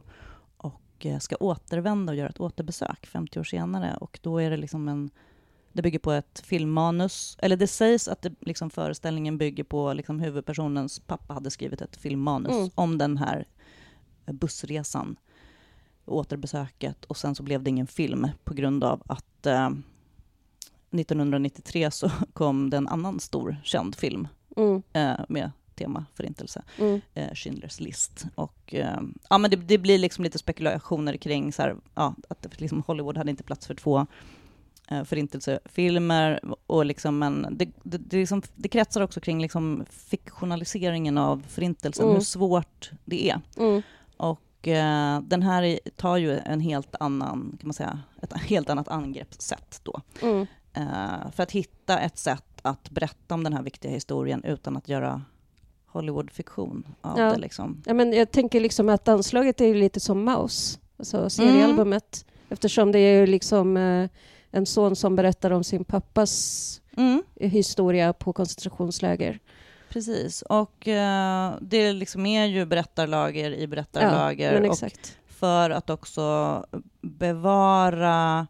och 0.57 1.05
eh, 1.05 1.19
ska 1.19 1.35
återvända 1.39 2.11
och 2.11 2.17
göra 2.17 2.29
ett 2.29 2.39
återbesök 2.39 3.05
50 3.05 3.39
år 3.39 3.43
senare. 3.43 3.97
Och 4.01 4.19
då 4.21 4.41
är 4.41 4.49
det 4.49 4.57
liksom 4.57 4.87
en 4.87 5.09
det 5.73 5.81
bygger 5.81 5.99
på 5.99 6.11
ett 6.11 6.39
filmmanus, 6.45 7.37
eller 7.39 7.57
det 7.57 7.67
sägs 7.67 8.07
att 8.07 8.21
det, 8.21 8.33
liksom, 8.39 8.69
föreställningen 8.69 9.37
bygger 9.37 9.63
på 9.63 9.93
liksom, 9.93 10.19
huvudpersonens 10.19 10.99
pappa 10.99 11.33
hade 11.33 11.49
skrivit 11.51 11.81
ett 11.81 11.95
filmmanus 11.95 12.51
Mm. 12.51 12.69
om 12.75 12.97
den 12.97 13.17
här 13.17 13.47
bussresan, 14.25 15.15
återbesöket 16.05 17.05
och 17.05 17.17
sen 17.17 17.35
så 17.35 17.43
blev 17.43 17.63
det 17.63 17.69
ingen 17.69 17.87
film 17.87 18.27
på 18.43 18.53
grund 18.53 18.83
av 18.83 19.03
att 19.05 19.45
eh, 19.45 19.69
1993 20.91 21.91
så 21.91 22.11
kom 22.33 22.69
det 22.69 22.77
en 22.77 22.87
annan 22.87 23.19
stor 23.19 23.57
känd 23.63 23.95
film 23.95 24.27
Mm. 24.57 24.81
eh, 24.93 25.25
med 25.29 25.51
tema 25.75 26.05
förintelse, 26.15 26.63
Mm. 26.79 27.01
eh, 27.13 27.29
Schindler's 27.31 27.81
list. 27.81 28.25
Och, 28.35 28.73
eh, 28.75 28.99
ja, 29.29 29.37
men 29.37 29.51
det, 29.51 29.57
det 29.57 29.77
blir 29.77 29.97
liksom 29.97 30.23
lite 30.23 30.37
spekulationer 30.37 31.17
kring 31.17 31.53
så 31.53 31.61
här, 31.61 31.75
ja, 31.95 32.15
att 32.29 32.61
liksom 32.61 32.83
Hollywood 32.87 33.17
hade 33.17 33.31
inte 33.31 33.43
plats 33.43 33.67
för 33.67 33.75
två 33.75 34.05
eh, 34.87 35.03
förintelsefilmer. 35.03 36.39
Och 36.67 36.85
liksom, 36.85 37.19
men 37.19 37.47
det, 37.51 37.65
det, 37.83 37.97
det, 37.97 38.17
liksom, 38.17 38.41
det 38.55 38.69
kretsar 38.69 39.01
också 39.01 39.19
kring 39.19 39.41
liksom 39.41 39.85
fiktionaliseringen 39.89 41.17
av 41.17 41.43
förintelsen, 41.47 42.03
Mm. 42.05 42.15
hur 42.15 42.21
svårt 42.23 42.91
det 43.05 43.29
är. 43.29 43.41
Mm. 43.57 43.81
Och 44.17 44.67
eh, 44.67 45.21
den 45.21 45.41
här 45.43 45.79
tar 45.95 46.17
ju 46.17 46.37
en 46.37 46.59
helt 46.59 46.95
annan, 46.99 47.57
kan 47.59 47.67
man 47.67 47.73
säga, 47.73 47.99
ett 48.21 48.33
helt 48.33 48.69
annat 48.69 48.87
angreppssätt 48.87 49.79
då. 49.83 50.01
Mm. 50.21 50.45
Eh, 50.73 51.31
för 51.35 51.43
att 51.43 51.51
hitta 51.51 51.99
ett 51.99 52.17
sätt 52.17 52.43
att 52.61 52.89
berätta 52.89 53.33
om 53.35 53.43
den 53.43 53.53
här 53.53 53.63
viktiga 53.63 53.91
historien 53.91 54.43
utan 54.43 54.77
att 54.77 54.89
göra 54.89 55.21
Hollywood-fiktion 55.85 56.87
av 57.01 57.19
Ja. 57.19 57.31
det. 57.31 57.37
Liksom. 57.37 57.81
Ja, 57.85 57.93
men 57.93 58.13
jag 58.13 58.31
tänker 58.31 58.59
liksom 58.59 58.89
att 58.89 59.07
anslaget 59.07 59.61
är 59.61 59.75
lite 59.75 59.99
som 59.99 60.23
Maus, 60.23 60.79
alltså 60.97 61.29
seriealbumet. 61.29 62.25
Eftersom 62.49 62.91
det 62.91 62.99
är 62.99 63.27
liksom 63.27 63.77
eh, 63.77 64.09
en 64.51 64.65
son 64.65 64.95
som 64.95 65.15
berättar 65.15 65.51
om 65.51 65.63
sin 65.63 65.83
pappas 65.85 66.77
Mm, 66.97 67.23
historia 67.35 68.13
på 68.13 68.33
koncentrationsläger. 68.33 69.39
precis. 69.89 70.41
Och 70.41 70.87
eh, 70.87 71.53
det 71.61 71.93
liksom 71.93 72.25
är 72.25 72.45
ju 72.45 72.65
berättarlager 72.65 73.51
i 73.51 73.67
berättarlager. 73.67 74.61
men 74.61 74.69
och 74.69 74.77
för 75.27 75.69
att 75.69 75.89
också 75.89 76.65
bevara 77.01 78.47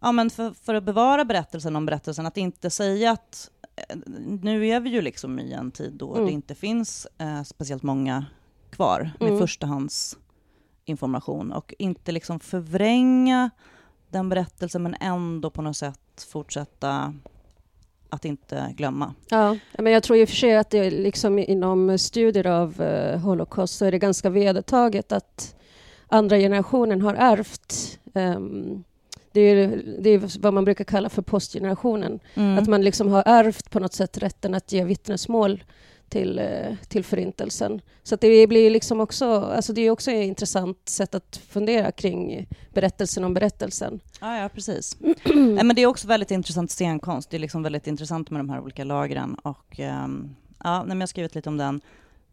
Ja, 0.00 0.12
men 0.12 0.30
för, 0.30 0.50
för 0.50 0.74
att 0.74 0.84
bevara 0.84 1.24
berättelsen 1.24 1.76
om 1.76 1.86
berättelsen, 1.86 2.26
att 2.26 2.36
inte 2.36 2.70
säga 2.70 3.10
att 3.10 3.50
eh, 3.76 3.96
nu 4.42 4.66
är 4.66 4.80
vi 4.80 4.90
ju 4.90 5.02
liksom 5.02 5.38
i 5.38 5.52
en 5.52 5.70
tid 5.70 5.92
då 5.92 6.14
Mm. 6.14 6.26
det 6.26 6.32
inte 6.32 6.54
finns 6.54 7.06
eh, 7.18 7.42
speciellt 7.42 7.82
många 7.82 8.24
kvar 8.70 9.10
med 9.20 9.28
Mm. 9.28 9.38
förstahandsinformation 9.40 11.52
och 11.52 11.74
inte 11.78 12.12
liksom 12.12 12.40
förvränga 12.40 13.50
den 14.10 14.28
berättelsen 14.28 14.82
men 14.82 14.94
ändå 15.00 15.50
på 15.50 15.62
något 15.62 15.76
sätt 15.76 16.26
fortsätta 16.28 17.14
att 18.10 18.24
inte 18.24 18.74
glömma. 18.76 19.14
Ja, 19.28 19.56
men 19.78 19.92
jag 19.92 20.02
tror 20.02 20.18
i 20.18 20.24
och 20.24 20.28
för 20.28 20.36
sig 20.36 20.56
att 20.56 20.70
det 20.70 20.90
liksom 20.90 21.38
inom 21.38 21.98
studier 21.98 22.46
av 22.46 22.80
uh, 22.80 23.16
Holocaust 23.18 23.76
så 23.76 23.84
är 23.84 23.90
det 23.92 23.98
ganska 23.98 24.30
vedertaget 24.30 25.12
att 25.12 25.54
andra 26.08 26.36
generationen 26.38 27.02
har 27.02 27.14
ärvt 27.14 27.98
ehm, 28.14 28.84
det 29.36 29.40
är, 29.40 29.82
det 29.98 30.10
är 30.10 30.40
vad 30.40 30.54
man 30.54 30.64
brukar 30.64 30.84
kalla 30.84 31.08
för 31.08 31.22
postgenerationen. 31.22 32.20
Mm. 32.34 32.58
Att 32.58 32.68
man 32.68 32.82
liksom 32.82 33.08
har 33.08 33.22
ärvt 33.26 33.70
på 33.70 33.80
något 33.80 33.92
sätt 33.92 34.18
rätten 34.18 34.54
att 34.54 34.72
ge 34.72 34.84
vittnesmål 34.84 35.64
till, 36.08 36.38
eh, 36.38 36.74
till 36.88 37.04
förintelsen. 37.04 37.80
Så 38.02 38.16
det 38.16 38.46
blir 38.46 38.70
liksom 38.70 39.00
också, 39.00 39.40
alltså 39.40 39.72
det 39.72 39.80
är 39.80 39.90
också 39.90 40.10
ett 40.10 40.24
intressant 40.26 40.88
sätt 40.88 41.14
att 41.14 41.40
fundera 41.48 41.92
kring 41.92 42.48
berättelsen 42.74 43.24
om 43.24 43.34
berättelsen. 43.34 44.00
Ja, 44.20 44.38
ja 44.38 44.48
precis. 44.48 44.96
Men 45.34 45.74
det 45.74 45.82
är 45.82 45.86
också 45.86 46.08
väldigt 46.08 46.30
intressant 46.30 46.70
scenkonst. 46.70 47.30
Det 47.30 47.36
är 47.36 47.38
liksom 47.38 47.62
väldigt 47.62 47.86
intressant 47.86 48.30
med 48.30 48.40
de 48.40 48.50
här 48.50 48.60
olika 48.60 48.84
lagren. 48.84 49.34
Och, 49.34 49.80
ehm, 49.80 50.36
ja, 50.64 50.84
jag 50.88 50.96
har 50.96 51.06
skrivit 51.06 51.34
lite 51.34 51.48
om 51.48 51.56
den. 51.56 51.80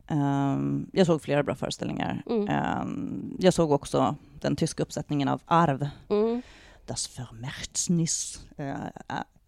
Ehm, 0.07 0.89
jag 0.93 1.05
såg 1.07 1.22
flera 1.22 1.43
bra 1.43 1.55
föreställningar. 1.55 2.24
Mm. 2.29 2.48
Ehm, 2.48 3.38
jag 3.39 3.53
såg 3.53 3.72
också 3.72 4.15
den 4.39 4.55
tyska 4.55 4.83
uppsättningen 4.83 5.27
av 5.27 5.41
Arv, 5.45 5.88
Mm. 6.10 6.41
Das 6.86 7.20
Vermächtnis, 7.20 8.48
uh, 8.60 8.66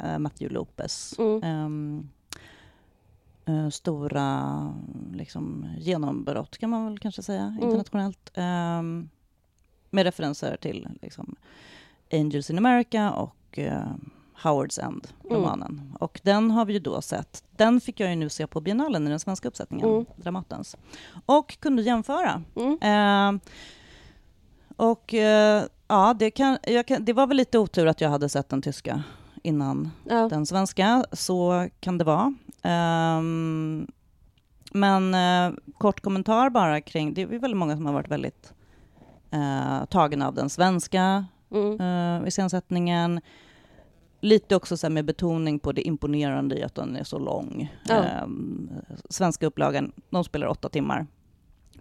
uh, 0.03 0.19
Matthew 0.19 0.53
Lopez. 0.53 1.15
Mm. 1.19 1.43
Ehm, 1.43 2.09
eh, 3.45 3.69
stora 3.69 4.73
liksom, 5.13 5.69
genombrott 5.77 6.57
kan 6.57 6.69
man 6.69 6.85
väl 6.85 6.99
kanske 6.99 7.23
säga 7.23 7.41
Mm. 7.43 7.63
internationellt. 7.63 8.31
Ehm, 8.33 9.09
med 9.89 10.03
referenser 10.03 10.57
till 10.57 10.87
liksom, 11.01 11.35
Angels 12.13 12.49
in 12.49 12.57
America 12.57 13.11
och 13.11 13.59
eh, 13.59 13.91
Howards 14.43 14.79
End, 14.79 15.07
Mm. 15.23 15.35
romanen. 15.37 15.95
Och 15.99 16.19
den 16.23 16.51
har 16.51 16.65
vi 16.65 16.73
ju 16.73 16.79
då 16.79 17.01
sett. 17.01 17.43
Den 17.51 17.81
fick 17.81 17.99
jag 17.99 18.09
ju 18.09 18.15
nu 18.15 18.29
se 18.29 18.47
på 18.47 18.61
biennalen 18.61 19.07
i 19.07 19.09
den 19.09 19.19
svenska 19.19 19.47
uppsättningen, 19.47 19.89
Mm. 19.89 20.05
Dramatens. 20.17 20.75
Och 21.25 21.59
kunde 21.59 21.81
jämföra. 21.81 22.43
Mm. 22.55 22.77
Ehm, 22.81 23.39
och 24.77 25.13
eh, 25.13 25.63
ja, 25.87 26.15
det, 26.19 26.31
kan, 26.31 26.57
kan, 26.87 27.05
det 27.05 27.13
var 27.13 27.27
väl 27.27 27.37
lite 27.37 27.59
otur 27.59 27.87
att 27.87 28.01
jag 28.01 28.09
hade 28.09 28.29
sett 28.29 28.49
den 28.49 28.61
tyska 28.61 29.03
innan 29.43 29.91
Ja. 30.09 30.27
den 30.29 30.45
svenska. 30.45 31.05
Så 31.11 31.67
kan 31.79 31.97
det 31.97 32.03
vara. 32.03 32.33
Ehm, 32.63 33.87
men 34.71 35.13
eh, 35.13 35.57
kort 35.77 35.99
kommentar 36.01 36.49
bara 36.49 36.81
kring, 36.81 37.13
det 37.13 37.21
är 37.21 37.25
väldigt 37.25 37.57
många 37.57 37.75
som 37.75 37.85
har 37.85 37.93
varit 37.93 38.11
väldigt 38.11 38.53
uh, 39.33 39.85
tagna 39.85 40.27
av 40.27 40.33
den 40.33 40.49
svenska 40.49 41.25
Mm. 41.51 41.81
uh, 41.81 42.27
iscensättningen. 42.27 43.21
Lite 44.21 44.55
också 44.55 44.77
så 44.77 44.89
med 44.89 45.05
betoning 45.05 45.59
på 45.59 45.71
det 45.71 45.81
imponerande 45.81 46.59
i 46.59 46.63
att 46.63 46.75
den 46.75 46.95
är 46.95 47.03
så 47.03 47.19
lång. 47.19 47.73
Ja. 47.87 48.03
Ehm, 48.03 48.69
svenska 49.09 49.45
upplagan, 49.45 49.91
de 50.09 50.23
spelar 50.23 50.47
åtta 50.47 50.69
timmar. 50.69 51.07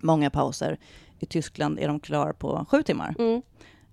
Många 0.01 0.31
pauser. 0.31 0.79
I 1.19 1.27
Tyskland 1.27 1.79
är 1.79 1.89
de 1.89 2.01
klara 2.01 2.33
på 2.33 2.67
sju 2.69 2.83
timmar. 2.83 3.15
Mm. 3.19 3.43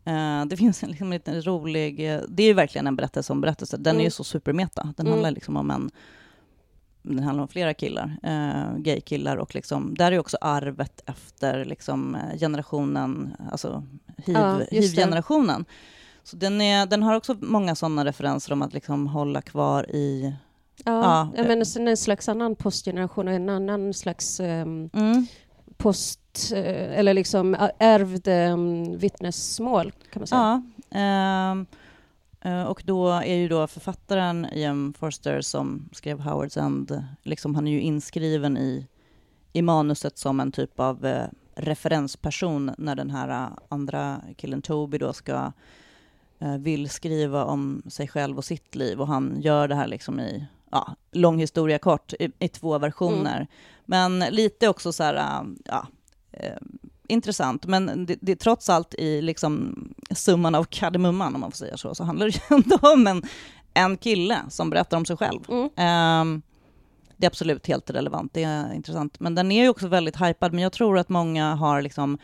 Eh, 0.06 0.46
det 0.46 0.58
finns 0.64 0.84
en 0.84 0.90
liksom 0.90 1.10
liten 1.10 1.42
rolig... 1.42 2.14
eh, 2.14 2.22
det 2.28 2.44
är 2.44 2.48
ju 2.48 2.54
verkligen 2.54 2.88
en 2.88 2.96
berättelse 2.96 3.34
om 3.34 3.42
berättelse. 3.42 3.78
Den 3.78 3.96
är 3.96 4.00
ju 4.00 4.04
Mm. 4.06 4.12
så 4.12 4.24
supermeta. 4.24 4.94
Den 4.98 5.06
Mm. 5.08 5.12
handlar 5.14 5.32
liksom 5.32 5.58
om 5.58 5.72
en... 5.72 5.90
Den 7.04 7.20
handlar 7.24 7.42
om 7.42 7.48
flera 7.48 7.74
killar, 7.74 8.18
uh, 8.28 8.78
gaykillar 8.78 9.38
och 9.38 9.56
liksom, 9.56 9.94
där 9.96 10.12
är 10.12 10.20
också 10.20 10.38
arvet 10.42 11.02
efter 11.06 11.66
liksom, 11.66 12.18
generationen, 12.40 13.34
alltså 13.52 13.84
hiv, 14.18 14.36
hiv-generationen. 14.72 15.66
Så 16.24 16.36
den, 16.38 16.62
är, 16.62 16.86
den 16.86 17.04
har 17.04 17.16
också 17.16 17.36
många 17.40 17.76
sådana 17.76 18.06
referenser 18.06 18.54
om 18.54 18.62
att 18.62 18.74
liksom 18.74 19.08
hålla 19.08 19.42
kvar 19.42 19.92
i... 19.96 20.34
Ja, 20.86 21.30
Ja, 21.38 21.44
men 21.44 21.66
sen 21.66 21.88
en 21.88 21.98
slags 21.98 22.30
annan 22.30 22.56
postgeneration 22.56 23.28
och 23.28 23.34
en 23.34 23.50
annan 23.50 23.94
slags 23.94 24.40
ehm, 24.40 24.90
Mm. 24.94 25.26
Post, 25.82 26.52
eh, 26.54 27.00
eller 27.00 27.14
liksom 27.14 27.56
ä- 27.56 27.72
ärvd 27.80 28.28
um, 28.28 28.98
vittnesmål 28.98 29.92
kan 29.92 30.20
man 30.20 30.28
säga. 30.28 30.64
Ja. 30.90 30.98
ehm, 31.00 31.66
eh, 32.42 32.64
och 32.64 32.84
då 32.86 33.10
är 33.10 33.36
ju 33.36 33.48
då 33.48 33.68
författaren 33.68 34.48
Ian 34.54 34.94
Forster 35.00 35.42
som 35.42 35.90
skrev 35.92 36.20
Howards 36.20 36.58
End, 36.58 37.04
liksom, 37.24 37.56
han 37.56 37.68
är 37.68 37.72
ju 37.72 37.82
inskriven 37.82 38.58
i, 38.58 38.88
i 39.54 39.62
manuset 39.62 40.18
som 40.18 40.40
en 40.40 40.52
typ 40.52 40.80
av 40.80 41.06
eh, 41.06 41.26
referensperson 41.56 42.72
när 42.78 42.96
den 42.96 43.10
här 43.10 43.30
eh, 43.30 43.50
andra 43.70 44.22
killen 44.38 44.62
Toby 44.62 44.98
då 44.98 45.14
ska 45.14 45.52
eh, 46.40 46.58
vill 46.58 46.90
skriva 46.90 47.46
om 47.46 47.82
sig 47.90 48.08
själv 48.08 48.38
och 48.38 48.46
sitt 48.46 48.76
liv 48.76 49.02
och 49.02 49.08
han 49.08 49.42
gör 49.42 49.68
det 49.68 49.76
här 49.76 49.88
liksom 49.88 50.20
i 50.20 50.46
ja, 50.72 50.96
lång 51.12 51.40
historia 51.40 51.80
kort 51.80 52.14
i, 52.20 52.32
i 52.40 52.48
två 52.48 52.78
versioner. 52.78 53.48
Men 53.92 54.20
lite 54.20 54.68
också 54.68 54.94
så 54.94 55.04
här, 55.04 55.16
äh, 55.16 55.48
ja, 55.66 55.88
eh, 56.32 56.58
intressant. 57.08 57.66
Men 57.66 58.06
det, 58.06 58.18
det, 58.22 58.36
trots 58.36 58.70
allt 58.70 58.94
i 58.94 59.22
liksom 59.22 59.76
summan 60.12 60.56
av 60.56 60.64
kardemumman, 60.64 61.36
om 61.36 61.42
man 61.42 61.52
får 61.52 61.58
säga 61.58 61.78
så, 61.78 61.96
så 61.96 62.04
handlar 62.04 62.26
det 62.26 62.32
ju 62.32 62.42
ändå 62.56 62.78
om 62.82 63.08
en, 63.08 63.24
en 63.74 63.98
kille 63.98 64.38
som 64.50 64.70
berättar 64.70 64.98
om 64.98 65.06
sig 65.06 65.18
själv. 65.18 65.40
Mm. 65.50 65.70
Ehm, 65.76 66.42
det 67.18 67.26
är 67.26 67.30
absolut 67.30 67.68
helt 67.68 67.90
relevant, 67.90 68.34
det 68.34 68.44
är 68.44 68.74
intressant. 68.74 69.20
Men 69.20 69.36
den 69.36 69.52
är 69.52 69.64
ju 69.64 69.70
också 69.70 69.88
väldigt 69.88 70.22
hypad, 70.22 70.54
men 70.54 70.64
jag 70.64 70.72
tror 70.72 70.98
att 70.98 71.10
många 71.10 71.56
har 71.56 71.82
liksom 71.82 72.18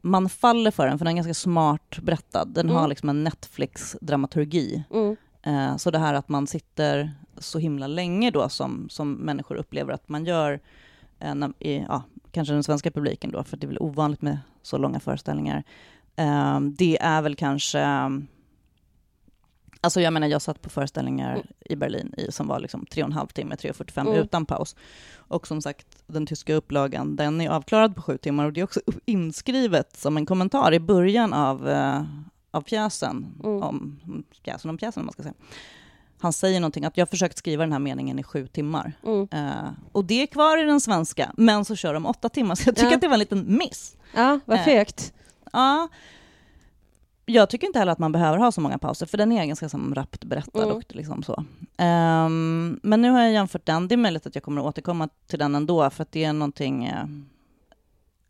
man 0.00 0.28
faller 0.28 0.70
för 0.70 0.86
den, 0.86 0.98
för 0.98 1.04
den 1.04 1.12
är 1.12 1.16
ganska 1.16 1.34
smart 1.34 1.98
berättad. 2.02 2.44
Den 2.44 2.70
har 2.70 2.78
Mm. 2.78 2.90
liksom 2.90 3.08
en 3.08 3.24
Netflix-dramaturgi. 3.24 4.82
Mm. 4.90 5.16
Eh, 5.42 5.76
så 5.76 5.90
det 5.90 5.98
här 5.98 6.14
att 6.14 6.28
man 6.28 6.46
sitter 6.46 7.14
så 7.40 7.58
himla 7.58 7.86
länge 7.86 8.30
då 8.30 8.48
som, 8.48 8.88
som 8.90 9.12
människor 9.14 9.56
upplever 9.56 9.92
att 9.92 10.08
man 10.08 10.24
gör, 10.24 10.60
eh, 11.18 11.34
i, 11.58 11.84
ja, 11.88 12.02
kanske 12.32 12.54
den 12.54 12.62
svenska 12.62 12.90
publiken 12.90 13.30
då, 13.30 13.44
för 13.44 13.56
det 13.56 13.64
är 13.64 13.68
väl 13.68 13.78
ovanligt 13.80 14.22
med 14.22 14.38
så 14.62 14.78
långa 14.78 15.00
föreställningar. 15.00 15.64
Eh, 16.16 16.60
det 16.60 16.98
är 17.00 17.22
väl 17.22 17.36
kanske, 17.36 18.10
alltså 19.80 20.00
jag 20.00 20.12
menar 20.12 20.26
jag 20.26 20.42
satt 20.42 20.62
på 20.62 20.70
föreställningar 20.70 21.32
Mm. 21.34 21.46
i 21.60 21.76
Berlin 21.76 22.14
i, 22.16 22.32
som 22.32 22.46
var 22.46 22.60
liksom 22.60 22.86
tre 22.86 23.02
och 23.02 23.08
en 23.08 23.12
halv 23.12 23.26
timme, 23.26 23.54
3.45 23.54 24.00
Mm. 24.00 24.14
utan 24.14 24.46
paus. 24.46 24.76
Och 25.16 25.46
som 25.46 25.62
sagt, 25.62 25.86
den 26.06 26.26
tyska 26.26 26.54
upplagan, 26.54 27.16
den 27.16 27.40
är 27.40 27.48
avklarad 27.50 27.96
på 27.96 28.02
sju 28.02 28.16
timmar 28.18 28.44
och 28.44 28.52
det 28.52 28.60
är 28.60 28.64
också 28.64 28.80
inskrivet 29.04 29.96
som 29.96 30.16
en 30.16 30.26
kommentar 30.26 30.74
i 30.74 30.80
början 30.80 31.32
av, 31.32 31.68
eh, 31.68 32.02
av 32.50 32.60
pjäsen, 32.62 33.26
Mm. 33.44 33.62
om 33.62 33.96
pjäsen 34.42 34.70
om 34.70 34.78
pjäsen 34.78 35.00
om 35.00 35.06
man 35.06 35.12
ska 35.12 35.22
säga. 35.22 35.34
Han 36.20 36.32
säger 36.32 36.60
någonting, 36.60 36.84
att 36.84 36.96
jag 36.96 37.02
har 37.06 37.08
försökt 37.10 37.38
skriva 37.38 37.62
den 37.64 37.72
här 37.72 37.78
meningen 37.78 38.18
i 38.18 38.22
sju 38.22 38.46
timmar. 38.46 38.92
Mm. 39.04 39.28
Eh, 39.32 39.70
och 39.92 40.04
det 40.04 40.22
är 40.22 40.26
kvar 40.26 40.58
i 40.62 40.66
den 40.66 40.80
svenska, 40.80 41.32
men 41.36 41.64
så 41.64 41.76
kör 41.76 41.94
de 41.94 42.06
åtta 42.06 42.28
timmar, 42.28 42.54
så 42.54 42.68
jag 42.68 42.76
tycker 42.76 42.88
Ja. 42.90 42.94
att 42.94 43.00
det 43.00 43.08
var 43.08 43.14
en 43.14 43.18
liten 43.20 43.56
miss. 43.58 43.96
Ja, 44.14 44.40
vad 44.44 44.58
Eh. 44.58 44.64
fegt. 44.64 45.12
Ja, 45.52 45.88
jag 47.26 47.50
tycker 47.50 47.66
inte 47.66 47.78
heller 47.78 47.92
att 47.92 47.98
man 47.98 48.12
behöver 48.12 48.38
ha 48.38 48.52
så 48.52 48.60
många 48.60 48.78
pauser, 48.78 49.06
för 49.06 49.18
den 49.18 49.32
är 49.32 49.44
ganska 49.46 49.68
som 49.68 49.94
rappt 49.94 50.24
berättad. 50.24 50.62
Mm. 50.62 50.76
Och 50.76 50.84
liksom 50.88 51.22
så. 51.22 51.44
Ehm, 51.76 52.80
men 52.82 53.02
nu 53.02 53.10
har 53.10 53.20
jag 53.22 53.32
jämfört 53.32 53.66
den. 53.66 53.88
Det 53.88 53.94
är 53.94 53.96
möjligt 53.96 54.26
att 54.26 54.34
jag 54.34 54.44
kommer 54.44 54.60
att 54.60 54.66
återkomma 54.66 55.08
till 55.26 55.38
den 55.38 55.54
ändå, 55.54 55.90
för 55.90 56.02
att 56.02 56.12
det 56.12 56.24
är 56.24 56.32
någonting... 56.32 56.92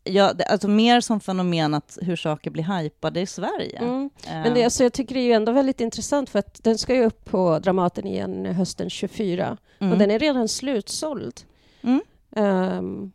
ja, 0.09 0.33
det, 0.33 0.43
alltså 0.43 0.67
mer 0.67 1.01
som 1.01 1.19
fenomen 1.19 1.73
att 1.73 1.97
hur 2.01 2.15
saker 2.15 2.51
blir 2.51 2.81
hypade 2.81 3.21
i 3.21 3.25
Sverige. 3.25 3.79
Mm. 3.79 4.09
Ehm, 4.27 4.41
Men 4.41 4.53
det, 4.53 4.63
alltså, 4.63 4.83
jag 4.83 4.93
tycker 4.93 5.15
det 5.15 5.21
är 5.21 5.25
ju 5.25 5.33
ändå 5.33 5.51
väldigt 5.51 5.81
intressant 5.81 6.29
för 6.29 6.39
att 6.39 6.63
den 6.63 6.77
ska 6.77 6.95
ju 6.95 7.05
upp 7.05 7.25
på 7.25 7.59
Dramaten 7.59 8.07
igen 8.07 8.45
hösten 8.45 8.89
24 8.89 9.57
mm. 9.79 9.93
och 9.93 9.99
den 9.99 10.11
är 10.11 10.19
redan 10.19 10.47
slutsåld. 10.47 11.41
Mm. 11.81 12.01
Ehm, 12.35 13.11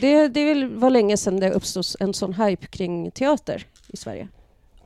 det, 0.00 0.28
det 0.28 0.64
var 0.64 0.90
länge 0.90 1.16
sedan 1.16 1.40
det 1.40 1.50
uppstod 1.50 1.84
en 2.00 2.14
sån 2.14 2.34
hype 2.34 2.66
kring 2.66 3.10
teater 3.10 3.66
i 3.88 3.96
Sverige. 3.96 4.28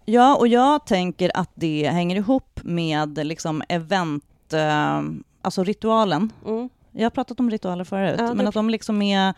Ja, 0.05 0.37
och 0.37 0.49
jag 0.49 0.87
tänker 0.87 1.31
att 1.35 1.51
det 1.55 1.89
hänger 1.93 2.17
ihop 2.17 2.61
med 2.63 3.27
liksom 3.27 3.63
event, 3.69 4.53
eh, 4.53 5.03
alltså 5.43 5.65
ritualen. 5.65 6.33
Mm. 6.47 6.69
Jag 6.93 7.05
har 7.05 7.11
pratat 7.11 7.41
om 7.41 7.51
ritualer 7.51 7.85
förut, 7.85 8.15
Ja, 8.19 8.35
men 8.35 8.49
att 8.49 8.55
de 8.55 8.71
liksom 8.71 9.03
är... 9.03 9.35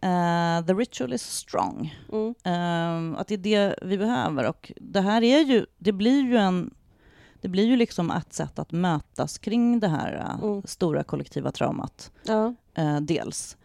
eh, 0.00 0.66
the 0.66 0.74
ritual 0.74 1.12
is 1.12 1.22
strong. 1.22 1.94
Mm. 2.12 2.34
Eh, 2.44 3.20
att 3.20 3.28
det 3.28 3.34
är 3.34 3.38
det 3.38 3.78
vi 3.82 3.98
behöver. 3.98 4.48
Och 4.48 4.72
det 4.76 5.00
här 5.00 5.22
är 5.22 5.40
ju, 5.40 5.66
det 5.78 5.92
blir 5.92 6.22
ju 6.22 6.36
en... 6.36 6.74
Det 7.40 7.48
blir 7.48 7.66
ju 7.66 7.76
liksom 7.76 8.10
ett 8.10 8.32
sätt 8.32 8.58
att 8.58 8.72
mötas 8.72 9.38
kring 9.38 9.80
det 9.80 9.88
här 9.88 10.12
eh, 10.12 10.44
Mm. 10.44 10.62
stora 10.64 11.02
kollektiva 11.04 11.50
traumat, 11.52 12.10
Ja. 12.22 12.54
eh, 12.74 13.00
dels. 13.00 13.56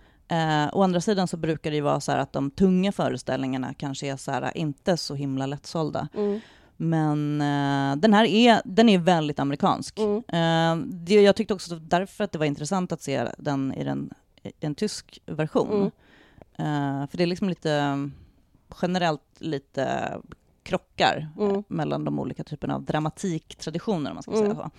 Å 0.73 0.81
andra 0.83 1.01
sidan 1.01 1.27
så 1.27 1.37
brukar 1.37 1.69
det 1.71 1.75
ju 1.75 1.81
vara 1.81 1.99
så 1.99 2.11
att 2.11 2.33
de 2.33 2.51
tunga 2.51 2.91
föreställningarna 2.91 3.73
kanske 3.73 4.07
är 4.07 4.17
så 4.17 4.31
här, 4.31 4.57
inte 4.57 4.97
så 4.97 5.15
himla 5.15 5.45
lättsålda. 5.45 6.07
Mm. 6.15 6.39
Men 6.77 7.41
eh, 7.41 7.95
den 8.01 8.13
här 8.13 8.25
är, 8.25 8.61
den 8.65 8.89
är 8.89 8.97
väldigt 8.99 9.39
amerikansk. 9.39 9.99
Mm. 9.99 10.17
Eh, 10.17 10.85
det, 10.87 11.21
jag 11.21 11.35
tyckte 11.35 11.53
också 11.53 11.75
därför 11.75 12.23
att 12.23 12.31
det 12.31 12.37
var 12.39 12.45
intressant 12.45 12.91
att 12.91 13.01
se 13.01 13.27
den 13.37 13.73
i 13.73 13.83
den, 13.83 14.13
i 14.43 14.51
en 14.65 14.75
tysk 14.75 15.19
version. 15.25 15.91
Eh, 16.57 17.07
för 17.07 17.17
det 17.17 17.23
är 17.23 17.27
liksom 17.27 17.49
lite 17.49 17.97
generellt 18.81 19.21
lite 19.39 20.11
krockar 20.63 21.29
Mm. 21.39 21.55
eh, 21.55 21.61
mellan 21.67 22.05
de 22.05 22.19
olika 22.19 22.43
typerna 22.43 22.75
av 22.75 22.83
dramatiktraditioner, 22.83 24.09
om 24.09 24.15
man 24.15 24.23
ska 24.23 24.31
Mm. 24.31 24.43
säga 24.43 24.55
så. 24.55 24.69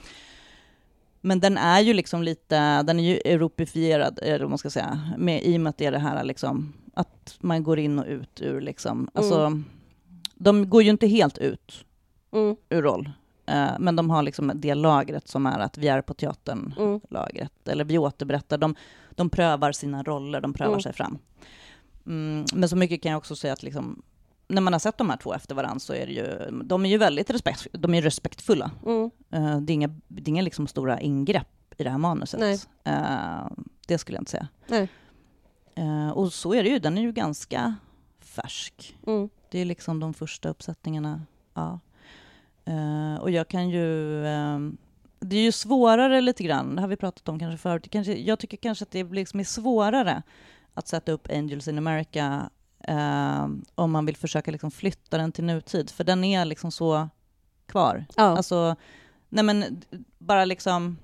Men 1.21 1.41
den 1.41 1.59
är 1.59 1.81
ju 1.81 1.95
liksom 1.95 2.23
lite, 2.23 2.83
den 2.83 3.01
är 3.01 3.05
ju 3.05 3.17
europifierad, 3.17 4.19
eller 4.23 4.41
vad 4.41 4.49
man 4.49 4.59
ska 4.59 4.71
säga, 4.71 5.01
med, 5.19 5.43
i 5.43 5.57
och 5.57 5.61
med 5.61 5.71
att 5.71 5.79
det 5.79 5.87
är 5.87 5.93
det 5.93 5.99
här 5.99 6.25
liksom, 6.25 6.73
att 6.95 7.37
man 7.41 7.63
går 7.63 7.79
in 7.79 7.99
och 7.99 8.07
ut 8.07 8.41
ur 8.41 8.61
liksom, 8.61 9.11
alltså, 9.15 9.63
de 10.35 10.71
går 10.71 10.83
ju 10.83 10.91
inte 10.91 11.07
helt 11.07 11.39
ut 11.39 11.85
Mm. 12.33 12.57
ur 12.69 12.83
roll, 12.83 13.11
eh, 13.47 13.69
men 13.79 13.97
de 13.97 14.11
har 14.11 14.23
liksom 14.23 14.53
det 14.55 14.75
lagret 14.75 15.29
som 15.29 15.47
är 15.47 15.59
att 15.59 15.79
vi 15.79 15.89
är 15.89 16.01
på 16.03 16.15
teatern, 16.15 16.75
Mm. 16.79 17.01
eller 17.65 17.85
vi 17.85 17.99
återberättar, 17.99 18.59
de, 18.59 18.75
de 19.11 19.31
prövar 19.31 19.73
sina 19.73 20.03
roller, 20.03 20.41
de 20.41 20.53
prövar 20.53 20.73
Mm. 20.73 20.83
sig 20.83 20.93
fram. 20.93 21.19
Mm, 22.07 22.45
men 22.55 22.69
så 22.69 22.77
mycket 22.77 23.03
kan 23.03 23.13
jag 23.13 23.19
också 23.19 23.37
säga 23.37 23.53
att 23.53 23.63
liksom, 23.63 24.03
när 24.49 24.61
man 24.63 24.73
har 24.73 24.81
sett 24.81 24.99
de 24.99 25.11
här 25.11 25.17
två 25.17 25.35
efter 25.35 25.55
varandra 25.55 25.79
så 25.81 25.93
är 25.95 26.07
det 26.07 26.13
ju, 26.13 26.51
de 26.65 26.85
är 26.87 26.91
ju 26.91 26.99
väldigt 26.99 27.31
respekt, 27.31 27.67
de 27.73 27.95
är 27.95 28.03
respektfulla. 28.03 28.71
Mm. 28.87 29.11
Eh, 29.31 29.61
det 29.61 29.73
är 29.73 29.75
inga, 29.75 29.89
det 30.09 30.23
är 30.23 30.29
inga 30.29 30.43
liksom 30.43 30.67
stora 30.67 31.01
ingrepp 31.01 31.75
i 31.79 31.85
det 31.85 31.91
här 31.91 31.99
manuset. 31.99 32.69
Eh, 32.85 33.47
Det 33.87 33.99
skulle 33.99 34.17
jag 34.17 34.21
inte 34.21 34.31
säga. 34.31 34.49
Eh, 35.75 36.11
och 36.11 36.33
så 36.33 36.55
är 36.55 36.63
det 36.63 36.69
ju, 36.69 36.79
den 36.79 36.99
är 36.99 37.03
ju 37.03 37.13
ganska 37.13 37.75
färsk. 38.21 38.97
Mm. 39.07 39.29
Det 39.51 39.59
är 39.59 39.65
liksom 39.65 40.01
de 40.01 40.15
första 40.15 40.49
uppsättningarna. 40.49 41.23
Ja. 41.55 41.81
Och 43.21 43.31
jag 43.31 43.49
kan 43.49 43.69
ju... 43.71 44.27
Eh, 44.27 44.59
det 45.21 45.37
är 45.37 45.43
ju 45.43 45.53
svårare 45.53 46.21
lite 46.21 46.43
grann, 46.43 46.75
det 46.75 46.81
har 46.81 46.89
vi 46.89 46.97
pratat 46.97 47.29
om 47.29 47.39
kanske 47.39 47.59
förut. 47.59 47.91
Kanske, 47.91 48.15
jag 48.15 48.39
tycker 48.39 48.57
kanske 48.57 48.83
att 48.83 48.91
det 48.91 49.05
liksom 49.05 49.41
är 49.41 49.45
svårare 49.45 50.23
att 50.75 50.89
sätta 50.89 51.13
upp 51.13 51.29
Angels 51.31 51.69
in 51.69 51.79
America 51.79 52.51
eh, 52.89 53.47
om 53.75 53.91
man 53.91 54.07
vill 54.07 54.17
försöka 54.17 54.51
liksom 54.51 54.71
flytta 54.71 55.19
den 55.19 55.33
till 55.33 55.45
nutid, 55.45 55.91
för 55.91 56.05
den 56.05 56.25
är 56.25 56.45
liksom 56.45 56.71
så 56.73 57.09
kvar. 57.67 58.05
Ja. 58.17 58.23
Alltså, 58.23 58.77
nej 59.29 59.45
men 59.45 59.83
bara 60.19 60.45
liksom... 60.45 60.97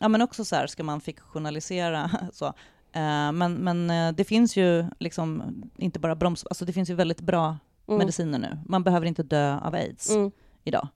Ja 0.00 0.08
men 0.08 0.22
också 0.22 0.44
så 0.44 0.56
här, 0.56 0.66
ska 0.66 0.82
man 0.84 1.00
fiktionalisera 1.00 2.10
så. 2.32 2.46
Eh, 2.92 3.32
men, 3.32 3.54
men 3.54 3.90
eh, 3.90 4.12
det 4.12 4.24
finns 4.24 4.56
ju 4.56 4.84
liksom 4.98 5.42
inte 5.76 5.98
bara 5.98 6.14
broms... 6.14 6.44
Alltså 6.46 6.64
det 6.64 6.72
finns 6.72 6.90
ju 6.90 6.94
väldigt 6.94 7.20
bra 7.20 7.58
Mm. 7.88 7.98
mediciner 7.98 8.38
nu. 8.38 8.58
Man 8.66 8.82
behöver 8.84 9.06
inte 9.06 9.22
dö 9.22 9.58
av 9.58 9.74
aids 9.74 10.10
Mm. 10.10 10.30
idag. 10.64 10.88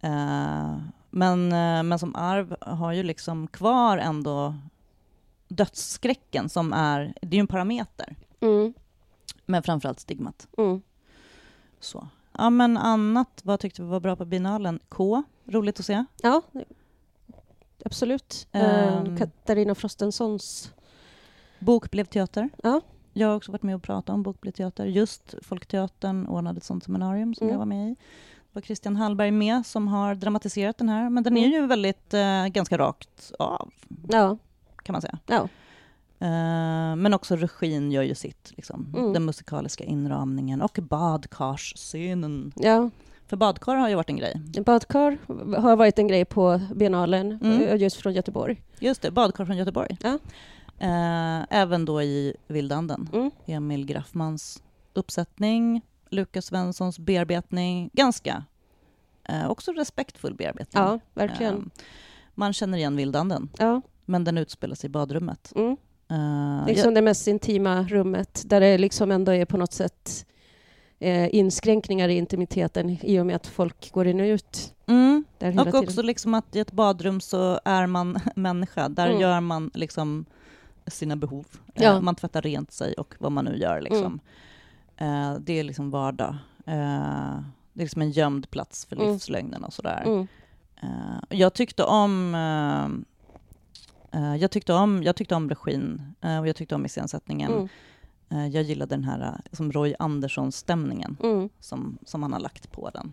Eh, 0.00 0.76
men, 1.10 1.52
eh, 1.52 1.82
men 1.82 1.98
som 1.98 2.16
arv 2.16 2.56
har 2.60 2.92
ju 2.92 3.02
liksom 3.02 3.46
kvar 3.46 3.98
ändå 3.98 4.54
dödsskräcken 5.50 6.48
som 6.48 6.72
är... 6.72 7.14
Det 7.22 7.28
är 7.28 7.34
ju 7.34 7.40
en 7.40 7.46
parameter, 7.46 8.16
Mm. 8.40 8.74
men 9.46 9.62
framförallt 9.62 10.00
stigmat. 10.00 10.48
Mm. 10.58 10.82
Så. 11.80 12.08
Ja 12.38 12.50
men 12.50 12.76
annat, 12.76 13.40
vad 13.44 13.60
tyckte 13.60 13.82
vi 13.82 13.88
var 13.88 14.00
bra 14.00 14.16
på 14.16 14.24
binalen? 14.24 14.80
K, 14.88 15.22
roligt 15.46 15.80
att 15.80 15.86
se. 15.86 16.04
Ja, 16.22 16.42
absolut. 17.84 18.46
Eh, 18.52 19.16
Katarina 19.18 19.74
Frostensons... 19.74 20.72
Bok 21.58 21.90
blev 21.90 22.04
teater. 22.04 22.48
Ja. 22.62 22.80
Jag 23.12 23.28
har 23.28 23.36
också 23.36 23.52
varit 23.52 23.62
med 23.62 23.74
och 23.74 23.82
pratat 23.82 24.14
om 24.14 24.22
Bok 24.22 24.40
blev 24.40 24.52
teater. 24.52 24.86
Just 24.86 25.34
Folkteatern 25.42 26.26
ordnade 26.26 26.56
ett 26.58 26.64
sånt 26.64 26.84
seminarium 26.84 27.34
som 27.34 27.44
Mm. 27.46 27.52
jag 27.52 27.58
var 27.58 27.66
med 27.66 27.90
i. 27.90 27.94
Det 27.94 27.98
var 28.52 28.62
Christian 28.62 28.96
Hallberg 28.96 29.30
med 29.30 29.66
som 29.66 29.88
har 29.88 30.14
dramatiserat 30.14 30.78
den 30.78 30.88
här. 30.88 31.10
Men 31.10 31.22
den 31.22 31.36
är 31.36 31.40
Mm. 31.46 31.52
ju 31.52 31.66
väldigt, 31.66 32.14
eh, 32.14 32.46
ganska 32.46 32.78
rakt 32.78 33.32
av, 33.38 33.70
Ja. 34.08 34.38
Kan 34.82 34.92
man 34.92 35.02
säga. 35.02 35.18
Ja. 35.26 35.48
Eh, 36.22 36.96
men 36.96 37.14
också 37.14 37.36
regin 37.36 37.92
gör 37.92 38.02
ju 38.02 38.14
sitt. 38.14 38.52
Liksom. 38.56 38.94
Mm. 38.96 39.12
Den 39.12 39.24
musikaliska 39.24 39.84
inramningen 39.84 40.62
och 40.62 40.78
badkarsscenen. 40.82 42.52
ja. 42.56 42.90
För 43.26 43.36
badkar 43.36 43.76
har 43.76 43.88
ju 43.88 43.94
varit 43.94 44.08
en 44.10 44.16
grej. 44.16 44.40
Badkar 44.66 45.18
har 45.60 45.76
varit 45.76 45.98
en 45.98 46.08
grej 46.08 46.24
på 46.24 46.60
biennalen, 46.74 47.38
Mm. 47.42 47.62
eh, 47.62 47.76
just 47.76 47.96
från 47.96 48.12
Göteborg. 48.12 48.62
Just 48.78 49.02
det, 49.02 49.10
badkar 49.10 49.44
från 49.44 49.56
Göteborg. 49.56 49.96
Ja. 50.02 50.18
Eh, 50.78 51.46
även 51.50 51.84
då 51.84 52.02
i 52.02 52.34
Vildanden. 52.46 53.08
Mm. 53.12 53.30
Emil 53.46 53.86
Graffmans 53.86 54.62
uppsättning, 54.94 55.82
Lukas 56.10 56.44
Svenssons 56.46 56.98
bearbetning. 56.98 57.90
Ganska 57.92 58.44
också 59.48 59.72
respektfull 59.72 60.34
bearbetning. 60.34 60.82
Ja, 60.82 60.98
verkligen. 61.14 61.70
Man 62.34 62.52
känner 62.52 62.78
igen 62.78 62.96
Vildanden, 62.96 63.48
Ja. 63.58 63.82
Men 64.10 64.24
den 64.24 64.38
utspelar 64.38 64.74
sig 64.74 64.86
i 64.88 64.90
badrummet. 64.90 65.52
Mm. 65.56 65.76
Eh, 66.10 66.66
Liksom 66.66 66.94
det 66.94 67.02
mest 67.02 67.26
intima 67.26 67.82
rummet, 67.82 68.42
där 68.46 68.60
det 68.60 68.78
liksom 68.78 69.10
ändå 69.10 69.32
är 69.32 69.44
på 69.44 69.56
något 69.56 69.72
sätt 69.72 70.26
eh, 70.98 71.34
inskränkningar 71.34 72.08
i 72.08 72.16
intimiteten 72.16 72.90
i 73.02 73.20
och 73.20 73.26
med 73.26 73.36
att 73.36 73.46
folk 73.46 73.92
går 73.92 74.06
in 74.06 74.20
och 74.20 74.24
ut 74.24 74.74
jag, 74.86 74.94
mm, 74.96 75.24
där 75.38 75.50
hela 75.50 75.62
och 75.62 75.66
tiden. 75.68 75.84
också 75.88 76.02
liksom 76.02 76.34
att 76.34 76.56
i 76.56 76.60
ett 76.60 76.72
badrum 76.72 77.20
så 77.20 77.60
är 77.64 77.86
man 77.86 78.18
människa. 78.36 78.88
Där 78.88 79.08
Mm. 79.08 79.20
gör 79.20 79.40
man 79.40 79.70
liksom 79.74 80.24
sina 80.86 81.16
behov. 81.16 81.46
Eh, 81.74 81.84
Ja. 81.84 82.00
man 82.00 82.14
tvättar 82.14 82.42
rent 82.42 82.72
sig 82.72 82.92
och 82.94 83.14
vad 83.18 83.32
man 83.32 83.44
nu 83.44 83.56
gör. 83.56 83.80
Liksom. 83.80 84.20
Eh, 84.96 85.34
det 85.40 85.58
är 85.60 85.64
liksom 85.64 85.90
vardag. 85.90 86.36
Eh, 86.66 87.38
det 87.72 87.82
är 87.82 87.84
liksom 87.84 88.02
en 88.02 88.10
gömd 88.10 88.50
plats 88.50 88.84
för 88.86 88.96
Mm. 88.96 89.12
livslögnen 89.12 89.64
och 89.64 89.72
sådär. 89.72 90.02
Mm. 90.06 90.26
Eh, 90.82 91.38
jag 91.38 91.54
tyckte 91.54 91.84
om 91.84 92.34
eh, 94.12 94.36
jag, 94.36 94.50
tyckte 94.50 94.72
om, 94.72 95.02
jag 95.02 95.16
tyckte 95.16 95.34
om 95.34 95.48
regin 95.48 96.02
eh, 96.20 96.38
och 96.40 96.48
jag 96.48 96.56
tyckte 96.56 96.74
om 96.74 96.86
iscensättningen. 96.86 97.52
Mm. 97.52 97.68
Eh, 98.30 98.46
jag 98.54 98.62
gillade 98.62 98.94
den 98.94 99.04
här 99.04 99.40
som 99.52 99.72
Roy 99.72 99.94
Andersson-stämningen 99.98 101.16
Mm. 101.22 101.48
som, 101.60 101.98
som 102.06 102.22
han 102.22 102.32
har 102.32 102.40
lagt 102.40 102.72
på 102.72 102.90
den. 102.90 103.12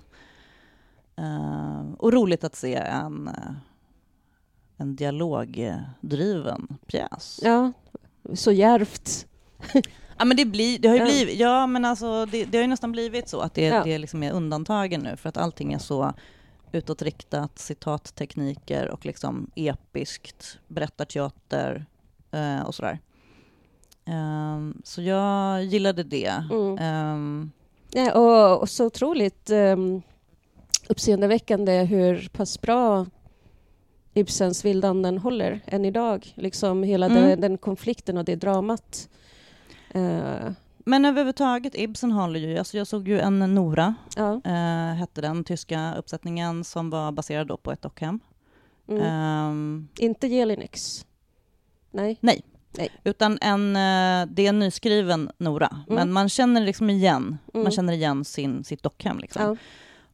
Och 1.98 2.14
roligt 2.14 2.44
att 2.44 2.56
se 2.56 2.76
en, 2.76 3.30
en 4.78 4.96
dialogdriven 4.96 6.68
pjäs. 6.88 7.40
Ja, 7.44 7.72
så 8.34 8.52
djärvt. 8.52 9.28
Ja, 10.18 10.26
men 10.26 10.38
det, 10.38 10.46
blir, 10.46 10.80
det 10.80 10.88
har 10.88 10.96
ju 10.96 11.04
blivit, 11.06 11.40
ja 11.40 11.68
men 11.68 11.86
alltså 11.86 12.26
det, 12.26 12.46
det 12.46 12.58
har 12.58 12.62
ju 12.64 12.68
nästan 12.68 12.92
blivit 12.92 13.30
så 13.30 13.40
att 13.40 13.54
det, 13.54 13.62
Ja. 13.66 13.84
det 13.84 13.98
liksom 13.98 14.24
är 14.24 14.32
undantagen 14.32 15.02
nu 15.02 15.16
för 15.18 15.30
att 15.30 15.38
allting 15.38 15.74
är 15.74 15.78
så 15.80 16.14
utåtriktat, 16.72 17.60
citattekniker 17.60 18.90
och 18.90 19.06
liksom 19.06 19.52
episkt, 19.56 20.60
berättarteater 20.68 21.86
eh, 22.32 22.62
och 22.62 22.76
sådär. 22.76 23.00
Ehm, 24.06 24.82
så 24.84 25.02
jag 25.02 25.64
gillade 25.64 26.04
det. 26.04 26.44
Mm. 26.52 26.78
Ehm, 26.78 27.52
Ja, 27.92 28.14
och, 28.14 28.62
och 28.62 28.70
så 28.70 28.86
otroligt 28.86 29.50
um, 29.50 30.02
uppseendeväckande 30.90 31.84
hur 31.84 32.30
pass 32.34 32.62
bra 32.62 33.06
Ibsens 34.14 34.66
Vildanden 34.66 35.18
håller 35.18 35.62
än 35.66 35.86
idag. 35.86 36.34
Liksom 36.36 36.84
hela 36.84 37.06
Mm. 37.06 37.22
den, 37.24 37.42
den 37.42 37.58
konflikten 37.58 38.18
och 38.18 38.26
det 38.26 38.36
dramat. 38.36 39.10
Eh, 39.92 40.52
men 40.88 41.06
överhuvudtaget, 41.06 41.76
Ibsen 41.76 42.12
håller 42.12 42.40
ju, 42.40 42.58
alltså 42.58 42.78
jag 42.78 42.88
såg 42.88 43.08
ju 43.08 43.20
en 43.20 43.40
Nora, 43.56 43.96
ja. 44.16 44.42
eh, 44.46 44.96
hette 44.96 45.22
den 45.22 45.44
tyska 45.44 45.96
uppsättningen 45.96 46.64
som 46.64 46.90
var 46.90 47.12
baserad 47.12 47.48
då 47.48 47.58
på 47.58 47.72
ett 47.72 47.82
dockhem. 47.82 48.20
Mm. 48.90 49.02
Ehm, 49.04 49.88
Inte 50.00 50.28
Jelinex. 50.28 51.06
Nej. 52.22 52.42
Utan 53.04 53.38
en, 53.42 53.76
eh, 53.76 54.34
det 54.34 54.46
är 54.46 54.50
en 54.50 54.60
nyskriven 54.60 55.32
Nora, 55.38 55.82
men 55.88 56.12
man 56.14 56.30
känner 56.30 56.62
liksom 56.62 56.90
igen, 56.90 57.38
Mm. 57.54 57.64
man 57.64 57.72
känner 57.72 57.94
igen 57.94 58.26
sin, 58.26 58.64
sitt 58.64 58.84
dockhem. 58.84 59.20
Liksom. 59.20 59.42
Ja. 59.42 59.56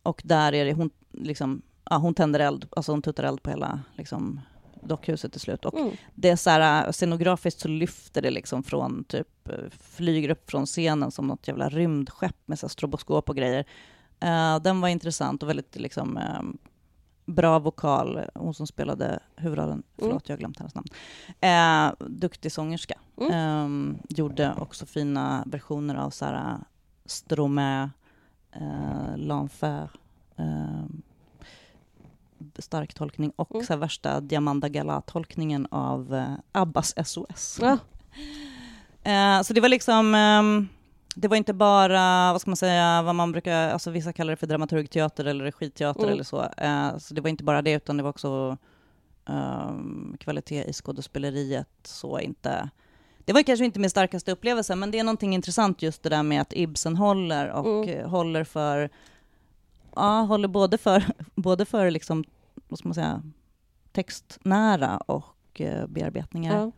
Och 0.04 0.22
där 0.26 0.54
är 0.54 0.66
det, 0.66 0.74
hon, 0.74 0.90
liksom, 1.12 1.62
ja, 1.90 1.98
hon 1.98 2.14
tänder 2.14 2.40
eld, 2.40 2.66
alltså 2.76 2.92
hon 2.92 3.02
tuttar 3.02 3.24
eld 3.24 3.44
på 3.44 3.50
hela 3.50 3.80
liksom, 3.96 4.40
dockhuset 4.86 5.32
till 5.32 5.42
slut. 5.42 5.66
Och 5.66 5.74
Mm. 5.80 5.92
det 6.16 6.30
är 6.30 6.36
så 6.36 6.50
här, 6.50 6.86
eh, 6.86 6.92
scenografiskt 6.92 7.60
så 7.60 7.68
lyfter 7.68 8.22
det 8.22 8.32
liksom 8.32 8.64
från, 8.64 9.04
typ, 9.04 9.50
eh, 9.50 9.70
flyger 9.80 10.30
upp 10.30 10.50
från 10.52 10.66
scenen 10.66 11.12
som 11.12 11.28
något 11.28 11.48
jävla 11.48 11.70
rymdskepp 11.70 12.36
med 12.46 12.60
så 12.60 12.70
stroboskop 12.70 13.30
och 13.30 13.36
grejer. 13.36 13.66
Eh, 14.20 14.60
den 14.60 14.82
var 14.82 14.88
intressant 14.90 15.44
och 15.44 15.50
väldigt 15.50 15.76
liksom, 15.76 16.18
eh, 16.18 16.42
bra 17.26 17.60
vokal. 17.60 18.20
Hon 18.36 18.54
som 18.54 18.68
spelade 18.68 19.20
huvudrollen, 19.36 19.84
förlåt 19.98 20.30
jag 20.30 20.36
har 20.36 20.40
glömt 20.40 20.60
hennes 20.60 20.76
namn. 20.76 20.88
Eh, 21.42 22.08
duktig 22.10 22.52
sångerska. 22.52 23.00
Mm. 23.22 23.98
Eh, 24.00 24.16
gjorde 24.18 24.54
också 24.60 24.86
fina 24.86 25.44
versioner 25.48 25.96
av 25.96 26.10
så 26.10 26.26
här, 26.26 26.58
Stromae, 27.06 27.90
eh, 28.52 29.16
L'Enfer, 29.16 29.90
eh, 30.36 30.84
stark 32.60 32.94
tolkning 32.94 33.32
och 33.36 33.52
Mm. 33.56 33.66
så 33.66 33.76
värsta 33.76 34.20
Diamanda 34.22 34.70
Gala-tolkningen 34.70 35.68
av 35.72 36.16
eh, 36.16 36.34
Abbas 36.52 36.94
SOS. 37.08 37.60
Ja. 37.62 37.78
Eh, 39.04 39.42
så 39.42 39.54
det 39.54 39.62
var 39.62 39.70
liksom, 39.70 40.16
ehm, 40.16 40.68
det 41.16 41.28
var 41.28 41.38
inte 41.38 41.54
bara, 41.54 42.32
vad 42.32 42.42
ska 42.42 42.50
man 42.50 42.58
säga, 42.58 43.02
vad 43.02 43.16
man 43.16 43.32
brukar, 43.32 43.70
alltså 43.70 43.92
vissa 43.92 44.14
kallar 44.14 44.32
det 44.32 44.38
för 44.38 44.48
dramaturgteater 44.48 45.26
eller 45.26 45.44
regiteater 45.46 46.02
Mm. 46.02 46.14
eller 46.14 46.24
så. 46.24 46.42
Eh, 46.58 46.98
så 46.98 47.14
det 47.14 47.22
var 47.22 47.30
inte 47.30 47.44
bara 47.44 47.62
det, 47.62 47.72
utan 47.74 47.98
det 47.98 48.04
var 48.04 48.10
också 48.10 48.58
ehm, 49.30 50.16
kvalitet 50.20 50.64
i 50.70 50.74
skådespeleriet, 50.74 51.70
så 51.84 52.20
inte 52.20 52.70
det 53.26 53.34
var 53.34 53.44
kanske 53.44 53.66
inte 53.66 53.80
min 53.80 53.90
starkaste 53.90 54.32
upplevelse, 54.32 54.76
men 54.76 54.92
det 54.92 55.00
är 55.00 55.04
någonting 55.04 55.34
intressant 55.34 55.82
just 55.82 56.04
det 56.04 56.10
där 56.10 56.24
med 56.24 56.42
att 56.42 56.54
Ibsen 56.54 56.96
håller 56.96 57.50
och 57.52 57.68
Mm. 57.86 57.90
eh, 58.00 58.10
håller 58.10 58.44
för, 58.44 58.90
ja, 59.96 60.22
håller 60.22 60.48
både 60.48 60.78
för, 60.78 61.04
både 61.36 61.66
för 61.66 61.92
liksom, 61.92 62.24
vad 62.68 62.80
ska 62.80 62.88
man 62.88 62.96
säga, 62.96 63.24
textnära 63.92 64.98
och 64.98 65.62
eh, 65.62 65.88
bearbetningar. 65.88 66.58
Ja. 66.58 66.72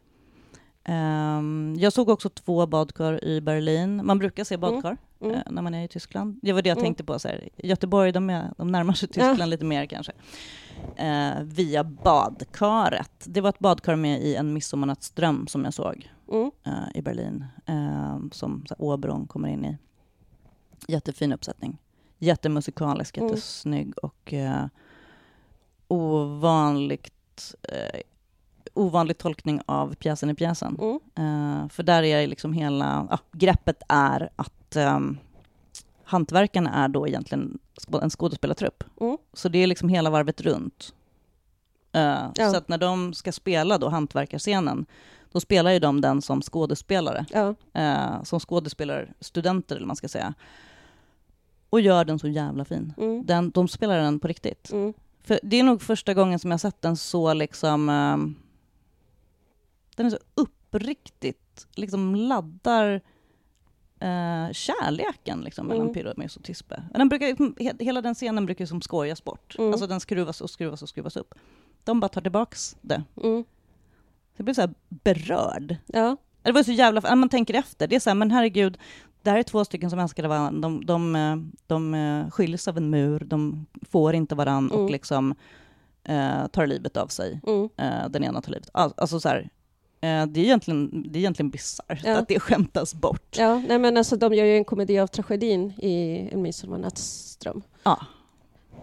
Ehm, 0.93 1.75
jag 1.80 1.93
såg 1.93 2.10
också 2.10 2.30
två 2.30 2.65
badkar 2.67 3.23
i 3.23 3.41
Berlin. 3.41 4.06
Man 4.06 4.19
brukar 4.19 4.43
se 4.43 4.58
badkar 4.58 4.97
Mm. 5.21 5.36
eh, 5.36 5.41
när 5.51 5.62
man 5.62 5.73
är 5.73 5.84
i 5.86 5.88
Tyskland. 5.88 6.39
Det 6.41 6.54
var 6.54 6.62
det 6.62 6.69
jag 6.69 6.78
Mm. 6.78 6.86
tänkte 6.86 7.04
på. 7.04 7.19
Så 7.19 7.28
här. 7.28 7.49
Göteborg, 7.58 8.12
de, 8.12 8.30
är, 8.30 8.54
de 8.58 8.67
närmar 8.71 8.93
sig 8.93 9.10
Tyskland 9.10 9.49
lite 9.49 9.65
mer 9.65 9.86
kanske. 9.86 10.12
Eh, 10.95 11.41
via 11.43 11.84
badkaret. 11.84 13.12
Det 13.25 13.41
var 13.41 13.49
ett 13.49 13.60
badkar 13.60 13.95
med 13.95 14.21
i 14.21 14.36
En 14.36 14.54
midsommarnattsdröm 14.54 15.47
som 15.47 15.63
jag 15.63 15.73
såg 15.73 16.12
Mm. 16.32 16.51
eh, 16.65 16.71
i 16.97 17.01
Berlin. 17.01 17.45
Eh, 17.65 18.19
som 18.32 18.65
så 18.67 18.75
här, 18.80 18.82
Åbron 18.86 19.28
kommer 19.28 19.49
in 19.49 19.65
i. 19.65 19.78
Jättefin 20.88 21.34
uppsättning. 21.34 21.78
Jättemusikalisk, 22.19 23.17
Mm. 23.17 23.30
jättesnygg 23.30 23.97
och 23.97 24.34
eh, 24.34 24.65
ovanligt 25.88 27.56
eh, 27.63 27.99
ovanlig 28.73 29.17
tolkning 29.17 29.62
av 29.65 29.95
pjäsen 29.95 30.30
i 30.30 30.36
pjäsen. 30.36 30.78
Mm. 30.82 30.95
Eh, 31.15 31.69
för 31.69 31.84
där 31.84 32.04
är 32.04 32.28
liksom 32.28 32.54
hela, 32.54 33.08
ja, 33.10 33.17
greppet 33.32 33.82
är 33.89 34.30
att 34.36 34.75
um, 34.75 35.17
hantverkarna 36.04 36.73
är 36.73 36.88
då 36.88 37.08
egentligen 37.08 37.60
en 38.01 38.10
skådespelartrupp. 38.10 38.84
Mm. 39.01 39.17
Så 39.34 39.49
det 39.49 39.60
är 39.63 39.67
liksom 39.67 39.89
hela 39.89 40.10
varvet 40.10 40.41
runt. 40.41 40.93
Eh, 41.91 42.30
Ja. 42.36 42.51
Så 42.51 42.58
att 42.58 42.67
när 42.67 42.78
de 42.78 43.13
ska 43.13 43.32
spela 43.32 43.78
då 43.78 43.89
hantverkarscenen, 43.89 44.86
då 45.32 45.39
spelar 45.39 45.71
ju 45.71 45.80
de 45.80 46.01
den 46.01 46.21
som 46.21 46.41
skådespelare, 46.41 47.25
Ja. 47.30 47.56
eh, 47.73 48.23
som 48.23 48.39
skådespelarstudenter 48.39 49.75
eller 49.75 49.88
man 49.88 49.95
ska 49.95 50.08
säga. 50.08 50.34
Och 51.69 51.82
gör 51.82 52.06
den 52.06 52.19
så 52.19 52.28
jävla 52.28 52.65
fin. 52.65 52.93
Mm. 52.97 53.25
Den, 53.25 53.49
de 53.51 53.67
spelar 53.67 53.97
den 53.97 54.19
på 54.19 54.28
riktigt. 54.28 54.71
Mm. 54.71 54.93
För 55.23 55.39
det 55.43 55.60
är 55.60 55.63
nog 55.63 55.82
första 55.82 56.13
gången 56.13 56.39
som 56.39 56.51
jag 56.51 56.60
sett 56.60 56.82
den 56.82 56.97
så 56.97 57.34
liksom... 57.34 57.89
ehm, 57.89 58.36
den 59.95 60.06
är 60.06 60.10
så 60.10 60.19
uppriktigt, 60.36 61.67
liksom 61.75 62.15
laddar 62.15 63.01
eh, 63.99 64.51
kärleken 64.51 65.41
liksom, 65.41 65.67
mellan 65.67 65.82
Mm. 65.82 65.93
Pyramus 65.93 66.38
och 66.38 66.43
Tispe. 66.43 66.84
Den 66.93 67.10
brukar, 67.10 67.28
he- 67.28 67.84
hela 67.84 68.01
den 68.01 68.15
scenen 68.15 68.45
brukar 68.45 68.65
som 68.65 68.82
skojas 68.82 69.23
bort. 69.23 69.56
Mm. 69.58 69.71
Alltså 69.71 69.88
den 69.88 69.99
skruvas 69.99 70.41
och 70.41 70.49
skruvas 70.49 70.82
och 70.82 70.89
skruvas 70.89 71.17
upp. 71.17 71.34
De 71.84 71.99
bara 71.99 72.10
tar 72.10 72.21
tillbaks 72.21 72.78
det. 72.82 73.04
Mm. 73.23 73.43
Så 73.43 74.38
jag 74.38 74.45
blir 74.45 74.54
så 74.56 74.62
här 74.62 74.73
berörd. 74.89 75.75
Ja. 75.86 76.17
Det 76.41 76.51
var 76.51 76.63
så 76.63 76.71
jävla... 76.71 77.15
Man 77.15 77.30
tänker 77.30 77.54
efter, 77.54 77.88
det 77.88 77.95
är 77.95 77.99
så 77.99 78.10
här, 78.10 78.15
men 78.15 78.32
herregud, 78.32 78.78
det 79.25 79.31
här 79.31 79.38
är 79.38 79.43
två 79.43 79.65
stycken 79.65 79.89
som 79.89 79.99
älskar 79.99 80.27
varandra. 80.27 80.61
De, 80.61 80.85
de, 80.85 81.15
eh, 81.15 81.35
de 81.67 81.93
eh, 81.93 82.29
skiljs 82.29 82.67
av 82.67 82.77
en 82.77 82.89
mur, 82.89 83.19
de 83.19 83.65
får 83.91 84.15
inte 84.15 84.35
varandra 84.35 84.73
Mm. 84.75 84.85
och 84.85 84.91
liksom 84.91 85.35
eh, 86.03 86.47
tar 86.47 86.67
livet 86.67 86.97
av 86.97 87.07
sig. 87.07 87.41
Mm. 87.47 87.69
Eh, 87.77 88.09
den 88.09 88.23
ena 88.23 88.41
tar 88.41 88.51
livet. 88.51 88.69
All, 88.73 88.93
alltså 88.97 89.19
så 89.19 89.29
här, 89.29 89.49
eh, 90.01 90.25
det 90.25 90.39
är 90.39 90.43
egentligen, 90.43 91.05
det 91.11 91.17
är 91.17 91.21
egentligen 91.21 91.49
bisarrt 91.49 92.01
Ja. 92.05 92.17
att 92.17 92.27
det 92.27 92.39
skämtas 92.39 92.93
bort. 92.95 93.35
Ja, 93.38 93.61
nej 93.67 93.79
men 93.79 93.97
alltså 93.97 94.15
de 94.15 94.33
gör 94.33 94.45
ju 94.45 94.57
en 94.57 94.65
komedi 94.65 94.99
av 94.99 95.07
tragedin 95.07 95.71
i 95.77 96.29
En 96.31 96.41
midsommarnattsdröm. 96.41 97.61
Ja. 97.83 97.99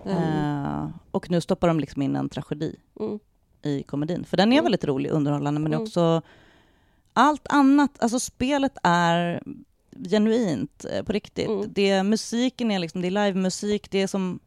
Eh, 0.07 0.89
och 1.11 1.31
nu 1.31 1.41
stoppar 1.41 1.69
de 1.69 1.81
liksom 1.81 2.03
in 2.03 2.17
en 2.17 2.29
tragedi 2.29 2.77
mm. 3.01 3.19
i 3.63 3.83
komedin. 3.83 4.25
För 4.25 4.37
den 4.37 4.53
är 4.53 4.57
Mm. 4.57 4.65
väldigt 4.65 4.85
rolig, 4.85 5.11
underhållande, 5.11 5.61
men 5.61 5.73
Mm. 5.73 5.83
också 5.83 6.23
allt 7.13 7.47
annat. 7.49 8.03
Alltså 8.03 8.21
spelet 8.21 8.73
är 8.83 9.43
genuint, 10.09 10.85
eh, 10.93 11.03
på 11.03 11.13
riktigt. 11.13 11.49
Mm. 11.49 11.67
Det, 11.73 12.03
musiken 12.03 12.71
är 12.71 12.79
liksom, 12.79 13.01
det 13.03 13.09
är 13.09 13.11
livemusik, 13.11 13.91
det 13.91 14.03
är 14.03 14.07
som... 14.07 14.41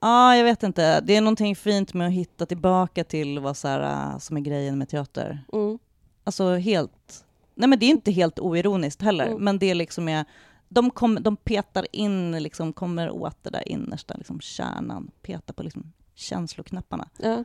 Ja, 0.00 0.36
jag 0.36 0.44
vet 0.44 0.62
inte. 0.62 1.00
Det 1.00 1.16
är 1.16 1.20
någonting 1.20 1.56
fint 1.56 1.94
med 1.94 2.06
att 2.06 2.12
hitta 2.12 2.46
tillbaka 2.46 3.04
till 3.04 3.38
vad 3.38 3.56
så 3.56 3.68
här, 3.68 4.12
eh, 4.12 4.18
som 4.18 4.36
är 4.36 4.40
grejen 4.40 4.78
med 4.78 4.88
teater. 4.88 5.44
Mm. 5.52 5.78
Alltså 6.24 6.54
helt... 6.54 7.24
Nej 7.54 7.68
men 7.68 7.78
det 7.78 7.86
är 7.86 7.90
inte 7.90 8.10
helt 8.12 8.38
oironiskt 8.40 9.02
heller, 9.02 9.26
Mm. 9.26 9.44
men 9.44 9.58
det 9.58 9.74
liksom 9.74 10.08
är... 10.08 10.24
De, 10.68 10.90
kom, 10.90 11.18
de 11.20 11.36
petar 11.36 11.86
in, 11.92 12.30
liksom, 12.42 12.72
kommer 12.72 13.10
åt 13.10 13.36
det 13.44 13.50
där 13.50 13.68
innersta, 13.68 14.14
liksom, 14.14 14.40
kärnan, 14.40 15.10
petar 15.22 15.54
på 15.54 15.62
liksom, 15.62 15.92
känsloknapparna. 16.14 17.08
Ja, 17.18 17.44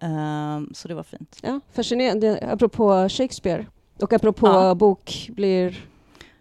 Ehm, 0.00 0.70
så 0.74 0.88
det 0.88 0.94
var 0.94 1.02
fint. 1.02 1.38
ja, 1.42 1.60
fascinerande. 1.72 2.48
Apropå 2.52 3.08
Shakespeare 3.08 3.66
och 4.00 4.12
apropå 4.12 4.46
Ja. 4.46 4.74
bok 4.74 5.30
blir 5.32 5.84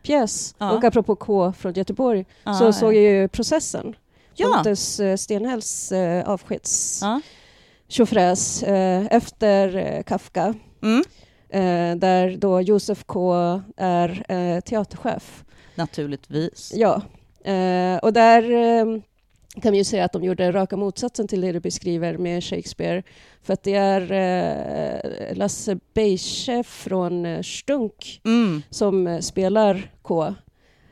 pjäs 0.04 0.56
Ja. 0.58 0.72
och 0.72 0.84
apropå 0.84 1.16
K 1.16 1.54
från 1.58 1.74
Göteborg 1.74 2.26
Ja, 2.44 2.54
så 2.54 2.74
såg 2.74 2.96
jag 2.96 3.04
ju 3.04 3.28
processen. 3.28 3.96
Ja. 4.36 4.48
Pontus 4.54 5.00
eh, 5.00 5.16
Stenhälls 5.16 5.92
eh, 5.92 6.30
avskeds 6.30 7.02
tjofräs 7.88 8.64
eh, 8.64 9.06
efter 9.12 9.76
eh, 9.76 10.04
Kafka 10.04 10.54
Mm. 10.84 11.04
eh, 11.50 11.96
där 12.00 12.38
då 12.38 12.62
Josef 12.62 13.04
K 13.06 13.34
är 13.78 14.26
eh, 14.32 14.60
teaterchef. 14.60 15.44
Naturligtvis. 15.76 16.72
Ja, 16.76 17.02
eh, 17.52 17.98
och 17.98 18.14
där 18.14 18.44
kan 19.62 19.72
vi 19.72 19.78
ju 19.78 19.84
säga 19.84 20.06
att 20.06 20.14
de 20.14 20.24
gjorde 20.24 20.52
raka 20.52 20.78
motsatsen 20.78 21.28
till 21.28 21.42
det 21.42 21.52
du 21.52 21.60
beskriver 21.60 22.18
med 22.18 22.44
Shakespeare. 22.44 23.04
För 23.44 23.54
att 23.54 23.64
det 23.64 23.74
är 23.76 24.12
eh, 24.12 25.36
Lasse 25.36 25.78
Beische 25.94 26.64
från 26.64 27.26
eh, 27.26 27.42
Stunk 27.42 28.22
Mm. 28.26 28.62
som 28.70 29.08
eh, 29.08 29.20
spelar 29.20 29.92
K. 30.02 30.34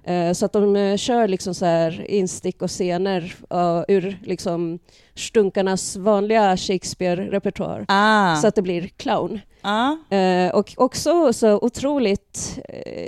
Eh, 0.04 0.34
så 0.34 0.46
att 0.46 0.54
de 0.54 0.76
eh, 0.76 0.98
kör 0.98 1.28
liksom 1.28 1.54
så 1.54 1.66
här 1.66 2.06
instick 2.12 2.62
och 2.62 2.70
scener 2.70 3.36
uh, 3.54 3.84
ur 3.88 4.20
liksom 4.24 4.80
Stunkarnas 5.16 5.96
vanliga 5.96 6.58
Shakespeare-repertoar. 6.58 7.86
Ah. 7.88 8.36
Så 8.36 8.48
att 8.48 8.56
det 8.56 8.62
blir 8.62 8.88
clown. 8.88 9.40
ah. 9.62 10.16
Eh, 10.16 10.52
och 10.56 10.74
också 10.78 11.34
så 11.34 11.60
otroligt 11.62 12.60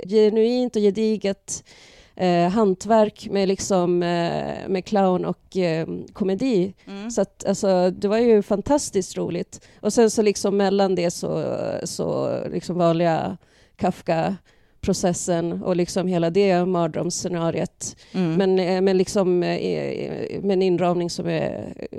genuint 0.08 0.76
och 0.76 0.82
gediget 0.82 1.64
eh, 2.16 2.48
hantverk 2.48 3.28
med, 3.30 3.48
liksom, 3.48 4.02
eh, 4.02 4.68
med 4.68 4.84
clown 4.84 5.24
och 5.24 5.56
eh, 5.56 5.86
komedi. 6.12 6.74
Mm. 6.86 7.10
Så 7.10 7.20
att, 7.20 7.44
alltså, 7.44 7.90
det 7.90 8.08
var 8.08 8.18
ju 8.18 8.42
fantastiskt 8.42 9.16
roligt. 9.16 9.68
Och 9.80 9.92
sen 9.92 10.10
så 10.10 10.22
liksom 10.22 10.56
mellan 10.56 10.94
det 10.94 11.10
så, 11.10 11.44
så 11.84 12.38
liksom 12.52 12.76
vanliga 12.78 13.36
Kafka-processen 13.76 15.62
och 15.62 15.76
liksom 15.76 16.06
hela 16.06 16.30
det 16.30 16.64
mardrömsscenariet. 16.64 17.96
Mm. 18.12 18.34
Men, 18.34 18.58
eh, 18.58 18.80
men 18.80 18.98
liksom 18.98 19.42
eh, 19.42 20.40
med 20.42 20.52
en 20.52 20.62
inramning 20.62 21.10
som 21.10 21.26
är, 21.26 21.74
eh, 21.90 21.98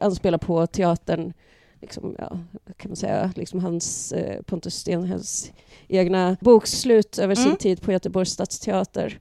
anspelar 0.00 0.38
på 0.38 0.66
teatern, 0.66 1.32
liksom, 1.80 2.16
ja, 2.18 2.38
kan 2.76 2.90
man 2.90 2.96
säga, 2.96 3.32
liksom 3.36 3.60
hans, 3.60 4.14
Pontus 4.46 4.74
Stenhälls 4.74 5.52
egna 5.88 6.36
bokslut 6.40 7.18
över 7.18 7.34
sin 7.34 7.44
Mm. 7.46 7.56
tid 7.56 7.82
på 7.82 7.92
Göteborgs 7.92 8.30
stadsteater. 8.30 9.18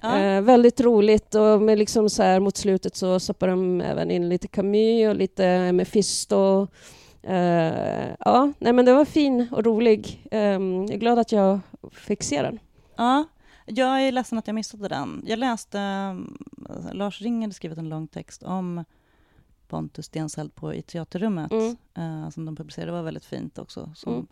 Ja. 0.00 0.18
Eh, 0.18 0.40
väldigt 0.42 0.80
roligt 0.80 1.34
och 1.34 1.62
med 1.62 1.78
liksom 1.78 2.10
så 2.10 2.22
här, 2.22 2.40
mot 2.40 2.56
slutet 2.56 2.96
så 2.96 3.20
stoppar 3.20 3.48
de 3.48 3.80
även 3.80 4.10
in 4.10 4.28
lite 4.28 4.48
Camus 4.48 5.08
och 5.08 5.14
lite 5.16 5.72
Mefisto. 5.72 6.66
Eh, 7.22 8.08
ja, 8.18 8.52
nej 8.58 8.72
men 8.72 8.84
det 8.84 8.92
var 8.92 9.04
fin 9.04 9.48
och 9.52 9.64
rolig. 9.64 10.26
Eh, 10.30 10.40
jag 10.40 10.90
är 10.90 10.96
glad 10.98 11.18
att 11.18 11.32
jag 11.32 11.60
fick 11.92 12.22
se 12.22 12.42
den. 12.42 12.58
ja. 12.96 13.24
Jag 13.70 14.02
är 14.02 14.12
ledsen 14.12 14.38
att 14.38 14.46
jag 14.46 14.54
missade 14.54 14.88
den. 14.88 15.22
Jag 15.26 15.38
läste, 15.38 15.78
um, 15.78 16.38
Lars 16.92 17.20
Ring 17.22 17.40
hade 17.42 17.54
skrivit 17.54 17.78
en 17.78 17.88
lång 17.88 18.06
text 18.08 18.42
om 18.42 18.84
Pontus 19.68 20.06
Stenshäll 20.06 20.50
på 20.50 20.74
i 20.74 20.82
Teaterrummet, 20.82 21.52
Mm. 21.52 21.76
eh, 21.94 22.30
som 22.30 22.44
de 22.44 22.56
publicerade. 22.56 22.92
Det 22.92 22.96
var 22.96 23.02
väldigt 23.02 23.24
fint 23.24 23.58
också. 23.58 23.90
Som, 23.94 24.12
Mm. 24.12 24.26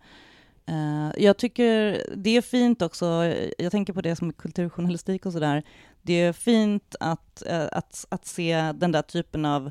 Eh, 0.67 1.11
jag 1.25 1.37
tycker 1.37 2.03
det 2.17 2.37
är 2.37 2.43
fint 2.43 2.83
också, 2.83 3.33
jag 3.59 3.73
tänker 3.73 3.93
på 3.93 4.01
det 4.01 4.17
som 4.17 4.33
kulturjournalistik 4.33 5.27
och 5.27 5.33
sådär. 5.33 5.63
Det 6.03 6.13
är 6.21 6.33
fint 6.33 6.97
att, 7.01 7.43
eh, 7.47 7.67
att, 7.73 8.07
att 8.09 8.27
se 8.27 8.73
den 8.75 8.93
där 8.93 9.03
typen 9.03 9.45
av 9.45 9.71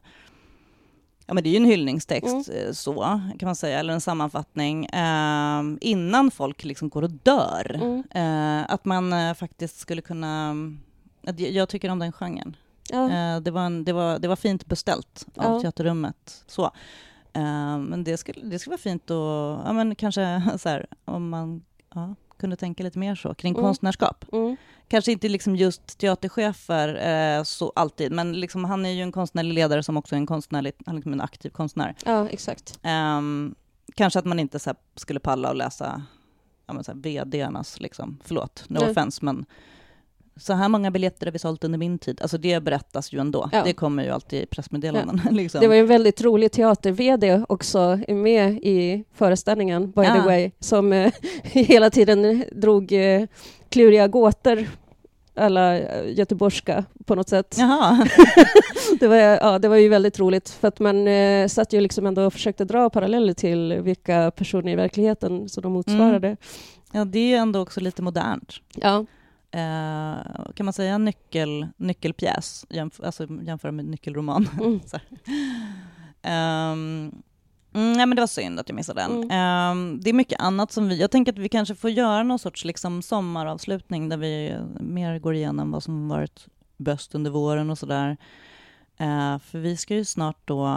Ja, 1.27 1.33
men 1.33 1.43
det 1.43 1.49
är 1.49 1.51
ju 1.51 1.57
en 1.57 1.65
hyllningstext, 1.65 2.49
Mm. 2.49 2.67
eh, 2.67 2.71
så 2.71 2.93
kan 3.39 3.47
man 3.47 3.55
säga, 3.55 3.79
eller 3.79 3.93
en 3.93 4.01
sammanfattning, 4.01 4.85
eh, 4.85 5.61
innan 5.81 6.31
folk 6.31 6.63
liksom 6.63 6.89
går 6.89 7.01
och 7.01 7.09
dör. 7.11 7.71
Mm. 7.81 8.03
Eh, 8.11 8.73
att 8.73 8.85
man 8.85 9.13
eh, 9.13 9.33
faktiskt 9.33 9.77
skulle 9.79 10.01
kunna... 10.01 10.55
Jag, 11.37 11.69
tycker 11.69 11.89
om 11.89 11.99
den 11.99 12.11
genren. 12.11 12.55
Ja. 12.89 13.39
Det, 13.39 13.51
var 13.51 13.61
en, 13.61 13.85
det, 13.85 13.93
var, 13.93 14.19
det 14.19 14.27
var 14.27 14.35
fint 14.35 14.65
beställt 14.65 15.25
av 15.35 15.53
Ja. 15.55 15.61
Teaterrummet. 15.61 16.43
Så. 16.47 16.71
Eh, 17.35 17.77
men 17.77 18.03
det 18.03 18.17
skulle, 18.17 18.41
det 18.45 18.59
skulle 18.59 18.71
vara 18.71 18.81
fint 18.81 19.03
att, 19.11 19.65
ja, 19.65 19.73
men 19.73 19.95
kanske 19.95 20.41
så 20.57 20.69
här, 20.69 20.85
om 21.05 21.29
man 21.29 21.63
ja, 21.95 22.15
kunde 22.37 22.55
tänka 22.55 22.83
lite 22.83 22.99
mer 22.99 23.15
så, 23.15 23.33
kring 23.33 23.53
Mm. 23.53 23.63
konstnärskap. 23.63 24.25
Mm. 24.31 24.55
Kanske 24.87 25.11
inte 25.11 25.29
liksom 25.29 25.55
just 25.55 25.97
teaterchefer 25.97 26.95
eh, 27.37 27.43
så 27.43 27.71
alltid, 27.75 28.11
men 28.11 28.33
liksom, 28.39 28.65
han 28.65 28.85
är 28.85 28.89
ju 28.89 29.01
en 29.01 29.11
konstnärlig 29.11 29.53
ledare 29.53 29.83
som 29.83 29.97
också 29.97 30.15
är 30.15 30.17
en 30.17 30.25
konstnärlig, 30.25 30.73
han 30.85 30.95
är 30.95 30.97
liksom 30.97 31.13
en 31.13 31.21
aktiv 31.21 31.49
konstnär. 31.49 31.95
ja, 32.05 32.29
exakt. 32.29 32.79
Ehm, 32.83 33.55
kanske 33.95 34.19
att 34.19 34.25
man 34.25 34.39
inte 34.39 34.59
så 34.59 34.69
här, 34.69 34.77
skulle 34.95 35.19
palla 35.19 35.49
och 35.49 35.55
läsa 35.55 36.01
ja, 36.67 36.73
men 36.73 36.83
så 36.83 36.91
här, 36.91 37.25
vdarnas, 37.25 37.79
liksom. 37.79 38.17
förlåt, 38.23 38.63
no 38.67 38.79
Nej. 38.79 38.89
offense, 38.91 39.25
men 39.25 39.45
så 40.39 40.53
här 40.53 40.69
många 40.69 40.91
biljetter 40.91 41.25
har 41.27 41.31
vi 41.31 41.39
sålt 41.39 41.63
under 41.63 41.77
min 41.79 41.99
tid. 41.99 42.21
Alltså 42.21 42.37
det 42.37 42.59
berättas 42.63 43.13
ju 43.13 43.19
ändå. 43.19 43.49
Ja. 43.51 43.61
Det 43.63 43.73
kommer 43.73 44.03
ju 44.03 44.09
alltid 44.09 44.43
i 44.43 44.45
pressmeddelanden. 44.45 45.21
liksom. 45.31 45.61
Det 45.61 45.67
var 45.67 45.75
ju 45.75 45.81
en 45.81 45.87
väldigt 45.87 46.21
rolig 46.21 46.51
teater-VD 46.51 47.41
också 47.49 47.99
med 48.07 48.59
i 48.63 49.03
föreställningen, 49.13 49.91
by 49.91 50.01
the 50.01 50.07
Ja. 50.07 50.25
way, 50.25 50.51
som 50.59 50.93
eh, 50.93 51.11
hela 51.43 51.89
tiden 51.89 52.43
drog 52.51 52.91
eh, 52.91 53.23
kluriga 53.69 54.07
gåtor 54.07 54.65
alla 55.37 55.79
eh, 55.79 56.17
göteborgska 56.17 56.85
på 57.05 57.15
något 57.15 57.29
sätt. 57.29 57.57
Det 58.99 59.07
var, 59.07 59.15
ja, 59.15 59.59
det 59.59 59.67
var 59.67 59.75
ju 59.75 59.89
väldigt 59.89 60.19
roligt 60.19 60.49
för 60.49 60.67
att 60.67 60.79
man 60.79 61.07
eh, 61.07 61.47
satt 61.47 61.73
ju 61.73 61.81
liksom 61.81 62.05
ändå 62.05 62.23
och 62.23 62.33
försökte 62.33 62.65
dra 62.65 62.89
paralleller 62.89 63.33
till 63.33 63.73
vilka 63.81 64.31
personer 64.31 64.71
i 64.71 64.75
verkligheten 64.75 65.49
som 65.49 65.63
de 65.63 65.73
motsvarade. 65.73 66.37
Ja, 66.91 67.05
det 67.05 67.19
är 67.19 67.27
ju 67.27 67.35
ändå 67.35 67.59
också 67.59 67.79
lite 67.79 68.01
modernt. 68.01 68.53
Ja, 68.75 69.05
Eh, 69.55 70.51
kan 70.55 70.65
man 70.65 70.73
säga 70.73 70.97
nyckel, 70.97 71.67
nyckelpjäs, 71.77 72.65
jämf- 72.69 73.05
alltså 73.05 73.27
jämföra 73.41 73.71
med 73.71 73.85
nyckelroman? 73.85 74.49
mm. 74.59 74.79
Mm, 77.75 77.93
nej, 77.93 78.05
men 78.05 78.15
det 78.15 78.21
var 78.21 78.27
synd 78.27 78.59
att 78.59 78.69
jag 78.69 78.75
missade 78.75 79.01
den. 79.01 79.11
Mm. 79.11 79.31
Ehm, 79.31 79.99
det 80.01 80.09
är 80.09 80.13
mycket 80.13 80.39
annat 80.39 80.71
som 80.71 80.87
vi... 80.87 81.01
Jag 81.01 81.11
tänker 81.11 81.31
att 81.31 81.37
vi 81.37 81.49
kanske 81.49 81.75
får 81.75 81.89
göra 81.89 82.23
någon 82.23 82.39
sorts 82.39 82.65
liksom, 82.65 83.01
sommaravslutning 83.01 84.09
där 84.09 84.17
vi 84.17 84.57
mer 84.79 85.19
går 85.19 85.35
igenom 85.35 85.71
vad 85.71 85.83
som 85.83 86.07
varit 86.07 86.47
bäst 86.77 87.15
under 87.15 87.31
våren 87.31 87.69
och 87.69 87.77
sådär. 87.77 88.17
Uh, 89.01 89.39
för 89.39 89.59
vi 89.59 89.77
ska 89.77 89.95
ju 89.95 90.05
snart 90.05 90.37
då 90.45 90.67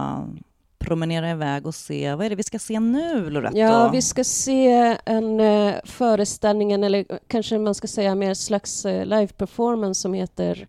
promenera 0.78 1.30
iväg 1.30 1.66
och 1.66 1.74
se, 1.74 2.14
vad 2.14 2.26
är 2.26 2.30
det 2.30 2.36
vi 2.36 2.42
ska 2.42 2.58
se 2.58 2.80
nu 2.80 3.30
Loretto? 3.30 3.58
Ja, 3.58 3.90
vi 3.92 4.02
ska 4.02 4.24
se 4.24 4.96
en 5.04 5.40
uh, 5.40 5.74
föreställning, 5.84 6.72
eller 6.72 7.04
kanske 7.26 7.58
man 7.58 7.74
ska 7.74 7.86
säga 7.86 8.14
mer 8.14 8.34
slags 8.34 8.86
uh, 8.86 9.04
live-performance 9.04 9.94
som 10.00 10.14
heter 10.14 10.68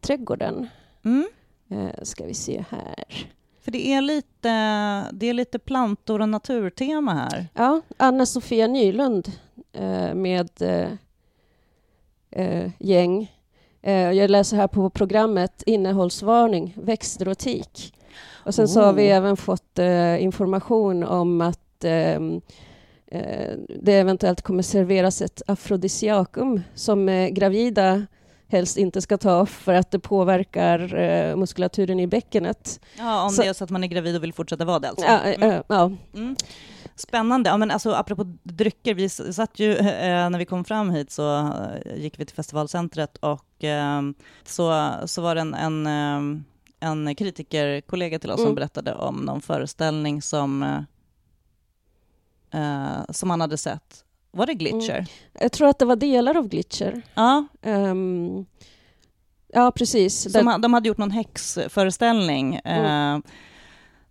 Trädgården. 0.00 0.68
Mm. 1.04 1.26
Uh, 1.72 1.90
ska 2.02 2.24
vi 2.24 2.34
se 2.34 2.64
här. 2.68 3.30
För 3.60 3.70
det 3.70 3.92
är 3.92 4.00
lite, 4.00 4.48
det 5.12 5.26
är 5.26 5.32
lite 5.34 5.58
plantor 5.58 6.20
och 6.20 6.28
naturtema 6.28 7.14
här. 7.14 7.46
Ja, 7.54 7.80
Anna-Sofia 7.96 8.66
Nylund 8.66 9.32
med 10.14 10.50
gäng. 12.78 13.32
Jag 13.82 14.30
läser 14.30 14.56
här 14.56 14.68
på 14.68 14.90
programmet 14.90 15.62
innehållsvarning, 15.66 16.74
växterotik. 16.76 17.94
Och 18.44 18.54
sen 18.54 18.64
oh. 18.64 18.68
så 18.68 18.80
har 18.80 18.92
vi 18.92 19.08
även 19.08 19.36
fått 19.36 19.78
eh, 19.78 20.22
information 20.22 21.04
om 21.04 21.40
att 21.40 21.84
eh, 21.84 22.20
det 23.82 23.92
eventuellt 23.92 24.42
kommer 24.42 24.62
serveras 24.62 25.22
ett 25.22 25.42
afrodisiakum 25.46 26.62
som 26.74 27.08
eh, 27.08 27.28
gravida 27.28 28.06
helst 28.48 28.76
inte 28.76 29.00
ska 29.00 29.18
ta 29.18 29.46
för 29.46 29.74
att 29.74 29.90
det 29.90 29.98
påverkar 29.98 30.94
eh, 30.94 31.36
muskulaturen 31.36 32.00
i 32.00 32.06
bäckenet. 32.06 32.80
Ja, 32.98 33.24
om 33.24 33.30
så, 33.30 33.42
det 33.42 33.48
är 33.48 33.52
så 33.52 33.64
att 33.64 33.70
man 33.70 33.84
är 33.84 33.88
gravid 33.88 34.16
och 34.16 34.22
vill 34.22 34.32
fortsätta 34.32 34.64
vara 34.64 34.78
det 34.78 34.88
alltså. 34.88 35.06
Ja, 35.06 35.20
mm. 35.20 35.62
ja. 35.68 35.92
Mm. 36.14 36.36
Spännande. 36.96 37.50
Ja, 37.50 37.56
men 37.56 37.70
alltså, 37.70 37.92
apropå 37.92 38.36
drycker, 38.42 38.94
vi 38.94 39.08
satt 39.08 39.58
ju, 39.58 39.76
eh, 39.76 40.30
när 40.30 40.38
vi 40.38 40.44
kom 40.44 40.64
fram 40.64 40.90
hit 40.90 41.10
så 41.10 41.38
eh, 41.38 41.96
gick 41.96 42.20
vi 42.20 42.26
till 42.26 42.36
festivalcentret 42.36 43.16
och 43.16 43.64
eh, 43.64 44.02
så, 44.44 44.90
så 45.04 45.22
var 45.22 45.34
det 45.34 45.40
en, 45.40 45.54
en 45.54 45.86
eh, 45.86 46.42
en 46.84 47.14
kritikerkollega 47.14 48.18
till 48.18 48.30
oss 48.30 48.38
mm. 48.38 48.48
som 48.48 48.54
berättade 48.54 48.94
om 48.94 49.16
någon 49.16 49.40
föreställning 49.40 50.22
som, 50.22 50.62
uh, 52.54 53.02
som 53.10 53.30
han 53.30 53.40
hade 53.40 53.56
sett. 53.58 54.04
Var 54.30 54.46
det 54.46 54.54
Glitcher? 54.54 54.94
Mm. 54.94 55.06
Jag 55.40 55.52
tror 55.52 55.68
att 55.68 55.78
det 55.78 55.84
var 55.84 55.96
delar 55.96 56.36
av 56.36 56.48
Glitcher. 56.48 57.02
Ja. 57.14 57.44
Um, 57.62 58.46
ja, 59.52 59.70
precis. 59.70 60.32
Som, 60.32 60.60
de 60.60 60.74
hade 60.74 60.88
gjort 60.88 60.98
någon 60.98 61.10
häxföreställning. 61.10 62.60
Mm. 62.64 63.16
Uh, 63.16 63.22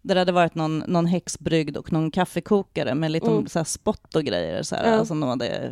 där 0.03 0.15
det 0.15 0.21
hade 0.21 0.31
varit 0.31 0.55
någon, 0.55 0.79
någon 0.87 1.05
häxbrygd 1.05 1.77
och 1.77 1.91
någon 1.91 2.11
kaffekokare 2.11 2.95
med 2.95 3.11
lite 3.11 3.31
mm. 3.31 3.47
så 3.47 3.65
spott 3.65 4.15
och 4.15 4.23
grejer. 4.23 4.63
Så 4.63 4.75
här, 4.75 4.91
ja. 4.91 4.97
alltså, 4.97 5.13
de 5.13 5.23
hade, 5.23 5.71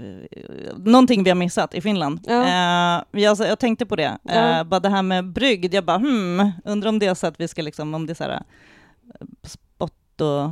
någonting 0.77 1.23
vi 1.23 1.29
har 1.29 1.35
missat 1.35 1.73
i 1.73 1.81
Finland. 1.81 2.19
Ja. 2.27 2.41
Eh, 2.41 3.21
jag, 3.21 3.37
jag 3.39 3.59
tänkte 3.59 3.85
på 3.85 3.95
det, 3.95 4.17
ja. 4.23 4.59
eh, 4.59 4.63
bara 4.63 4.79
det 4.79 4.89
här 4.89 5.01
med 5.01 5.25
brygd, 5.25 5.73
jag 5.73 5.85
bara 5.85 5.97
hmm, 5.97 6.51
undrar 6.65 6.89
om 6.89 6.99
det 6.99 7.05
är 7.05 7.13
så 7.13 7.27
att 7.27 7.39
vi 7.39 7.47
ska 7.47 7.61
liksom, 7.61 7.93
om 7.93 8.05
det 8.05 8.13
är 8.13 8.15
så 8.15 8.23
här 8.23 8.31
eh, 8.31 9.27
spott 9.43 10.21
och 10.21 10.49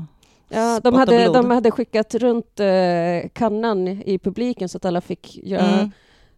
Ja, 0.51 0.79
de 0.83 0.93
hade, 0.93 1.25
de 1.25 1.51
hade 1.51 1.71
skickat 1.71 2.15
runt 2.15 2.59
eh, 2.59 3.29
kannan 3.33 3.87
i 3.87 4.19
publiken 4.23 4.69
så 4.69 4.77
att 4.77 4.85
alla 4.85 5.01
fick 5.01 5.37
göra, 5.43 5.67
mm. 5.67 5.91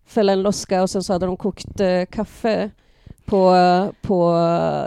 fälla 0.06 0.34
en 0.34 0.42
loska 0.42 0.82
och 0.82 0.90
sen 0.90 1.04
så 1.04 1.14
hade 1.14 1.26
de 1.26 1.38
kokt 1.38 1.80
eh, 1.80 2.06
kaffe 2.06 2.72
på, 3.32 3.56
på 4.02 4.38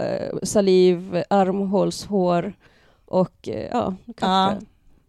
eh, 0.02 0.38
saliv, 0.42 1.22
armhålshår 1.30 2.52
och 3.04 3.48
eh, 3.48 3.68
ja, 3.72 3.94
kaffe. 4.16 4.26
Ja. 4.26 4.56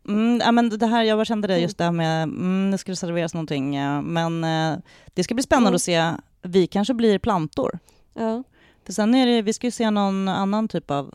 Mm, 0.07 0.41
ja, 0.45 0.51
men 0.51 0.69
det 0.69 0.85
här, 0.85 1.03
jag 1.03 1.27
kände 1.27 1.47
det 1.47 1.59
just 1.59 1.77
det 1.77 1.83
här 1.83 1.91
med, 1.91 2.23
mm, 2.23 2.71
det 2.71 2.77
skulle 2.77 2.95
serveras 2.95 3.33
någonting, 3.33 3.71
men 4.03 4.43
eh, 4.43 4.77
det 5.13 5.23
ska 5.23 5.33
bli 5.33 5.43
spännande 5.43 5.67
mm. 5.67 5.75
att 5.75 5.81
se, 5.81 6.13
vi 6.41 6.67
kanske 6.67 6.93
blir 6.93 7.19
plantor. 7.19 7.79
Ja. 8.13 8.43
För 8.85 8.93
sen 8.93 9.15
är 9.15 9.27
det, 9.27 9.41
vi 9.41 9.53
ska 9.53 9.67
ju 9.67 9.71
se 9.71 9.89
någon 9.89 10.27
annan 10.27 10.67
typ 10.67 10.91
av 10.91 11.13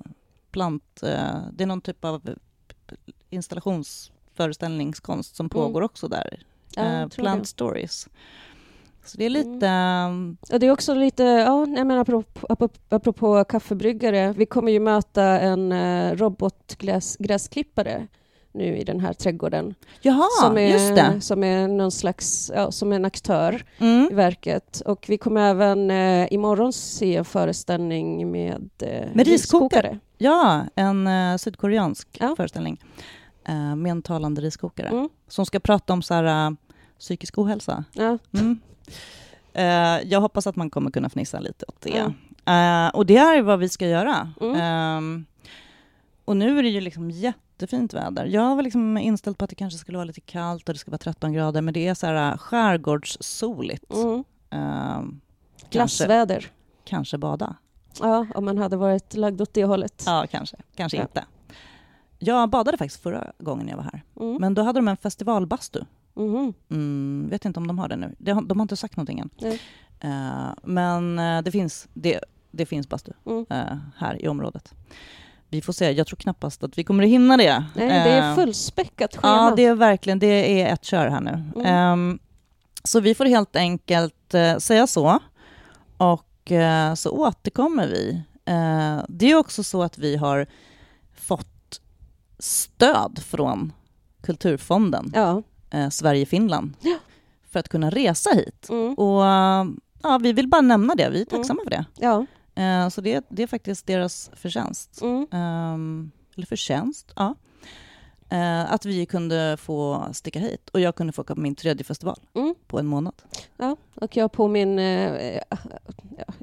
plant, 0.50 1.00
det 1.52 1.64
är 1.64 1.66
någon 1.66 1.80
typ 1.80 2.04
av 2.04 2.22
installationsföreställningskonst 3.30 5.36
som 5.36 5.44
mm. 5.44 5.50
pågår 5.50 5.82
också 5.82 6.08
där. 6.08 6.42
Ja, 6.76 7.08
plant 7.08 7.48
stories. 7.48 8.08
Så 9.04 9.18
det 9.18 9.24
är 9.24 9.30
lite... 9.30 9.66
Mm. 9.66 10.36
Ja, 10.48 10.58
det 10.58 10.66
är 10.66 10.70
också 10.70 10.94
lite, 10.94 11.22
ja, 11.22 11.66
jag 11.76 11.86
menar 11.86 11.98
apropå, 11.98 12.46
apropå, 12.48 12.78
apropå 12.88 13.44
kaffebryggare, 13.44 14.32
vi 14.36 14.46
kommer 14.46 14.72
ju 14.72 14.80
möta 14.80 15.24
en 15.24 15.72
uh, 15.72 16.16
robotgräsklippare 16.16 18.06
nu 18.52 18.76
i 18.76 18.84
den 18.84 19.00
här 19.00 19.12
trädgården. 19.12 19.74
Jaha, 20.00 20.28
som 20.42 20.58
är, 20.58 20.72
just 20.72 20.94
det. 20.94 21.20
Som 21.20 21.44
är 21.44 21.68
någon 21.68 21.90
slags, 21.90 22.50
ja, 22.54 22.70
som 22.72 22.92
en 22.92 23.04
aktör 23.04 23.64
mm. 23.78 24.08
i 24.12 24.14
verket. 24.14 24.80
Och 24.80 25.04
vi 25.08 25.18
kommer 25.18 25.50
även 25.50 25.90
uh, 25.90 26.32
imorgon 26.32 26.72
se 26.72 27.16
en 27.16 27.24
föreställning 27.24 28.30
med, 28.30 28.70
uh, 28.82 29.14
med 29.14 29.26
riskokare. 29.26 29.98
Ja, 30.18 30.64
en 30.74 31.06
uh, 31.06 31.36
sydkoreansk 31.36 32.08
ja. 32.20 32.34
föreställning 32.36 32.80
uh, 33.48 33.76
med 33.76 33.90
en 33.90 34.02
talande 34.02 34.40
riskokare 34.40 34.88
mm. 34.88 35.08
som 35.28 35.46
ska 35.46 35.60
prata 35.60 35.92
om 35.92 36.02
så 36.02 36.14
här, 36.14 36.50
uh, 36.50 36.56
psykisk 37.00 37.38
ohälsa. 37.38 37.84
Ja. 37.92 38.18
Mm. 38.32 38.60
Uh, 39.56 40.10
jag 40.10 40.20
hoppas 40.20 40.46
att 40.46 40.56
man 40.56 40.70
kommer 40.70 40.90
kunna 40.90 41.08
fnissa 41.08 41.40
lite 41.40 41.64
åt 41.68 41.80
det. 41.80 41.98
Mm. 41.98 42.86
Uh, 42.86 42.94
och 42.94 43.06
det 43.06 43.16
är 43.16 43.42
vad 43.42 43.58
vi 43.58 43.68
ska 43.68 43.88
göra. 43.88 44.32
Um, 44.40 45.26
och 46.24 46.36
nu 46.36 46.58
är 46.58 46.62
det 46.62 46.68
ju 46.68 46.80
liksom 46.80 47.10
jättefint 47.10 47.94
väder. 47.94 48.24
Jag 48.24 48.56
var 48.56 48.62
liksom 48.62 48.98
inställd 48.98 49.38
på 49.38 49.44
att 49.44 49.50
det 49.50 49.56
kanske 49.56 49.78
skulle 49.78 49.98
vara 49.98 50.04
lite 50.04 50.20
kallt 50.20 50.68
och 50.68 50.74
det 50.74 50.78
ska 50.78 50.90
vara 50.90 50.98
13 50.98 51.32
grader, 51.32 51.62
men 51.62 51.74
det 51.74 51.86
är 51.86 51.94
så 51.94 52.06
här 52.06 52.32
uh, 52.32 52.38
skärgårdssoligt. 52.38 53.94
Mm. 53.94 54.24
Uh, 54.54 55.10
Glassväder. 55.70 56.34
Kanske, 56.34 56.50
kanske 56.84 57.18
bada. 57.18 57.56
Ja, 58.00 58.26
om 58.34 58.44
man 58.44 58.58
hade 58.58 58.76
varit 58.76 59.14
lagd 59.14 59.40
åt 59.40 59.54
det 59.54 59.64
hållet. 59.64 60.02
Ja, 60.06 60.26
kanske. 60.30 60.56
Kanske 60.74 60.96
ja. 60.96 61.02
inte. 61.02 61.24
Jag 62.18 62.50
badade 62.50 62.78
faktiskt 62.78 63.02
förra 63.02 63.32
gången 63.38 63.68
jag 63.68 63.76
var 63.76 63.84
här, 63.84 64.02
mm. 64.20 64.36
men 64.40 64.54
då 64.54 64.62
hade 64.62 64.78
de 64.78 64.88
en 64.88 64.96
festivalbastu. 64.96 65.80
Mm. 66.16 66.52
Mm, 66.70 67.28
vet 67.30 67.44
inte 67.44 67.60
om 67.60 67.66
de 67.66 67.78
har 67.78 67.88
det 67.88 67.96
nu. 67.96 68.14
De 68.18 68.32
har, 68.32 68.42
de 68.42 68.58
har 68.58 68.62
inte 68.62 68.76
sagt 68.76 68.96
någonting 68.96 69.18
än. 69.18 69.30
Uh, 70.04 70.52
men 70.62 71.18
uh, 71.18 71.42
det 71.42 71.50
finns, 71.50 71.88
det, 71.94 72.20
det 72.50 72.66
finns 72.66 72.88
bastu 72.88 73.12
mm. 73.26 73.46
uh, 73.52 73.78
här 73.96 74.24
i 74.24 74.28
området. 74.28 74.74
Vi 75.48 75.62
får 75.62 75.72
se. 75.72 75.90
Jag 75.90 76.06
tror 76.06 76.16
knappast 76.16 76.64
att 76.64 76.78
vi 76.78 76.84
kommer 76.84 77.04
att 77.04 77.10
hinna 77.10 77.36
det. 77.36 77.64
Nej, 77.76 77.88
det 77.88 78.10
är 78.10 78.34
fullspäckat 78.34 79.16
schema. 79.16 79.34
Ja, 79.34 79.54
det 79.56 79.64
är 79.64 79.74
verkligen 79.74 80.18
det 80.18 80.62
är 80.62 80.72
ett 80.72 80.84
kör 80.84 81.08
här 81.08 81.20
nu. 81.20 81.62
Um, 81.70 82.18
så 82.84 83.00
vi 83.00 83.14
får 83.14 83.24
helt 83.24 83.56
enkelt 83.56 84.34
säga 84.58 84.86
så. 84.86 85.18
Och 85.96 86.52
så 86.96 87.10
återkommer 87.10 87.86
vi. 87.86 88.22
det 89.08 89.30
är 89.30 89.34
också 89.34 89.62
så 89.62 89.82
att 89.82 89.98
vi 89.98 90.16
har 90.16 90.46
fått 91.14 91.80
stöd 92.38 93.18
från 93.24 93.72
Kulturfonden. 94.22 95.12
Ja 95.14 95.42
eh, 95.70 95.88
Sverige-Finland 95.88 96.76
ja. 96.80 96.96
för 97.50 97.60
att 97.60 97.68
kunna 97.68 97.90
resa 97.90 98.30
hit. 98.30 98.68
Mm. 98.68 98.94
Och 98.94 99.22
ja, 100.02 100.18
Vi 100.22 100.32
vill 100.32 100.48
bara 100.48 100.60
nämna 100.60 100.94
det, 100.94 101.10
vi 101.10 101.20
är 101.20 101.24
tacksamma 101.24 101.62
mm. 101.62 101.64
för 101.64 101.70
det. 101.70 101.84
Ja. 102.06 102.26
Eh, 102.54 102.88
så 102.88 103.00
det, 103.00 103.24
det 103.28 103.42
är 103.42 103.46
faktiskt 103.46 103.86
deras 103.86 104.30
förtjänst. 104.34 105.02
Mm. 105.02 105.26
Um, 105.32 106.10
eller 106.36 106.46
förtjänst, 106.46 107.12
ja. 107.16 107.34
Uh, 108.32 108.72
att 108.72 108.84
vi 108.84 109.06
kunde 109.06 109.56
få 109.60 110.06
sticka 110.12 110.38
hit 110.38 110.68
och 110.68 110.80
jag 110.80 110.94
kunde 110.94 111.12
få 111.12 111.22
åka 111.22 111.34
på 111.34 111.40
min 111.40 111.54
tredje 111.54 111.84
festival 111.84 112.20
mm. 112.34 112.54
på 112.66 112.78
en 112.78 112.86
månad. 112.86 113.14
Ja, 113.56 113.76
och 113.94 114.16
jag 114.16 114.32
på 114.32 114.48
min... 114.48 114.78
Uh, 114.78 115.38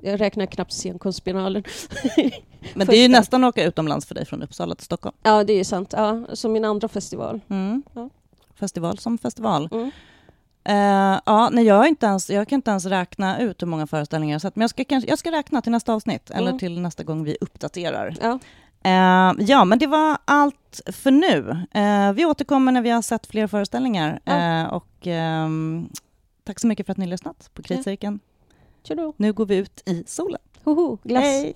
jag 0.04 0.22
räknar 0.22 0.46
knappt 0.46 0.72
scenkonstbiennalen. 0.72 1.64
Men 2.74 2.88
det 2.88 2.98
är 2.98 3.02
ju 3.02 3.08
nästan 3.08 3.44
att 3.44 3.50
åka 3.50 3.64
utomlands 3.64 4.06
för 4.06 4.16
dig 4.16 4.26
från 4.26 4.44
Uppsala 4.44 4.76
till 4.76 4.86
Stockholm. 4.86 5.16
Ja, 5.24 5.44
det 5.44 5.54
är 5.54 5.64
sant. 5.64 5.94
Ja, 5.98 6.26
som 6.34 6.52
min 6.52 6.66
andra 6.66 6.88
festival. 6.88 7.40
Mm. 7.50 7.84
Ja 7.94 8.10
festival 8.60 8.98
som 8.98 9.18
festival. 9.18 9.70
Mm. 9.72 9.92
Uh, 10.70 11.20
ja, 11.26 11.50
nej, 11.52 11.66
jag, 11.66 11.88
inte 11.88 12.06
ens, 12.06 12.30
jag 12.30 12.48
kan 12.48 12.56
inte 12.56 12.72
ens 12.72 12.86
räkna 12.86 13.40
ut 13.40 13.62
hur 13.62 13.68
många 13.68 13.88
föreställningar 13.88 14.34
jag 14.34 14.42
sett, 14.42 14.56
men 14.56 14.62
jag 14.62 14.70
ska, 14.70 14.84
kanske, 14.84 15.10
jag 15.10 15.20
ska 15.20 15.32
räkna 15.32 15.62
till 15.62 15.72
nästa 15.72 15.94
avsnitt, 15.94 16.30
mm. 16.30 16.44
eller 16.44 16.60
till 16.60 16.82
nästa 16.82 17.04
gång 17.04 17.24
vi 17.24 17.38
uppdaterar. 17.42 18.16
Ja. 18.22 18.40
Uh, 18.86 19.44
ja, 19.44 19.66
men 19.66 19.80
det 19.80 19.88
var 19.88 20.18
allt 20.26 20.82
för 20.86 21.12
nu. 21.12 21.66
Uh, 21.82 22.14
vi 22.14 22.26
återkommer 22.26 22.72
när 22.72 22.82
vi 22.82 22.90
har 22.90 23.02
sett 23.02 23.28
fler 23.28 23.48
föreställningar. 23.48 24.20
Ja. 24.26 24.70
och 24.70 25.08
um, 25.08 25.90
Tack 26.48 26.60
så 26.60 26.68
mycket 26.68 26.86
för 26.86 26.92
att 26.92 26.98
ni 26.98 27.06
har 27.06 27.10
lyssnat 27.10 27.50
på 27.54 27.64
Kritcirkeln. 27.64 28.20
Ja. 28.84 29.14
Nu 29.18 29.34
går 29.34 29.46
vi 29.46 29.56
ut 29.56 29.84
i 29.86 30.04
solen. 30.08 30.42
Hoho, 30.64 30.98
glass. 31.04 31.24
Hej. 31.24 31.56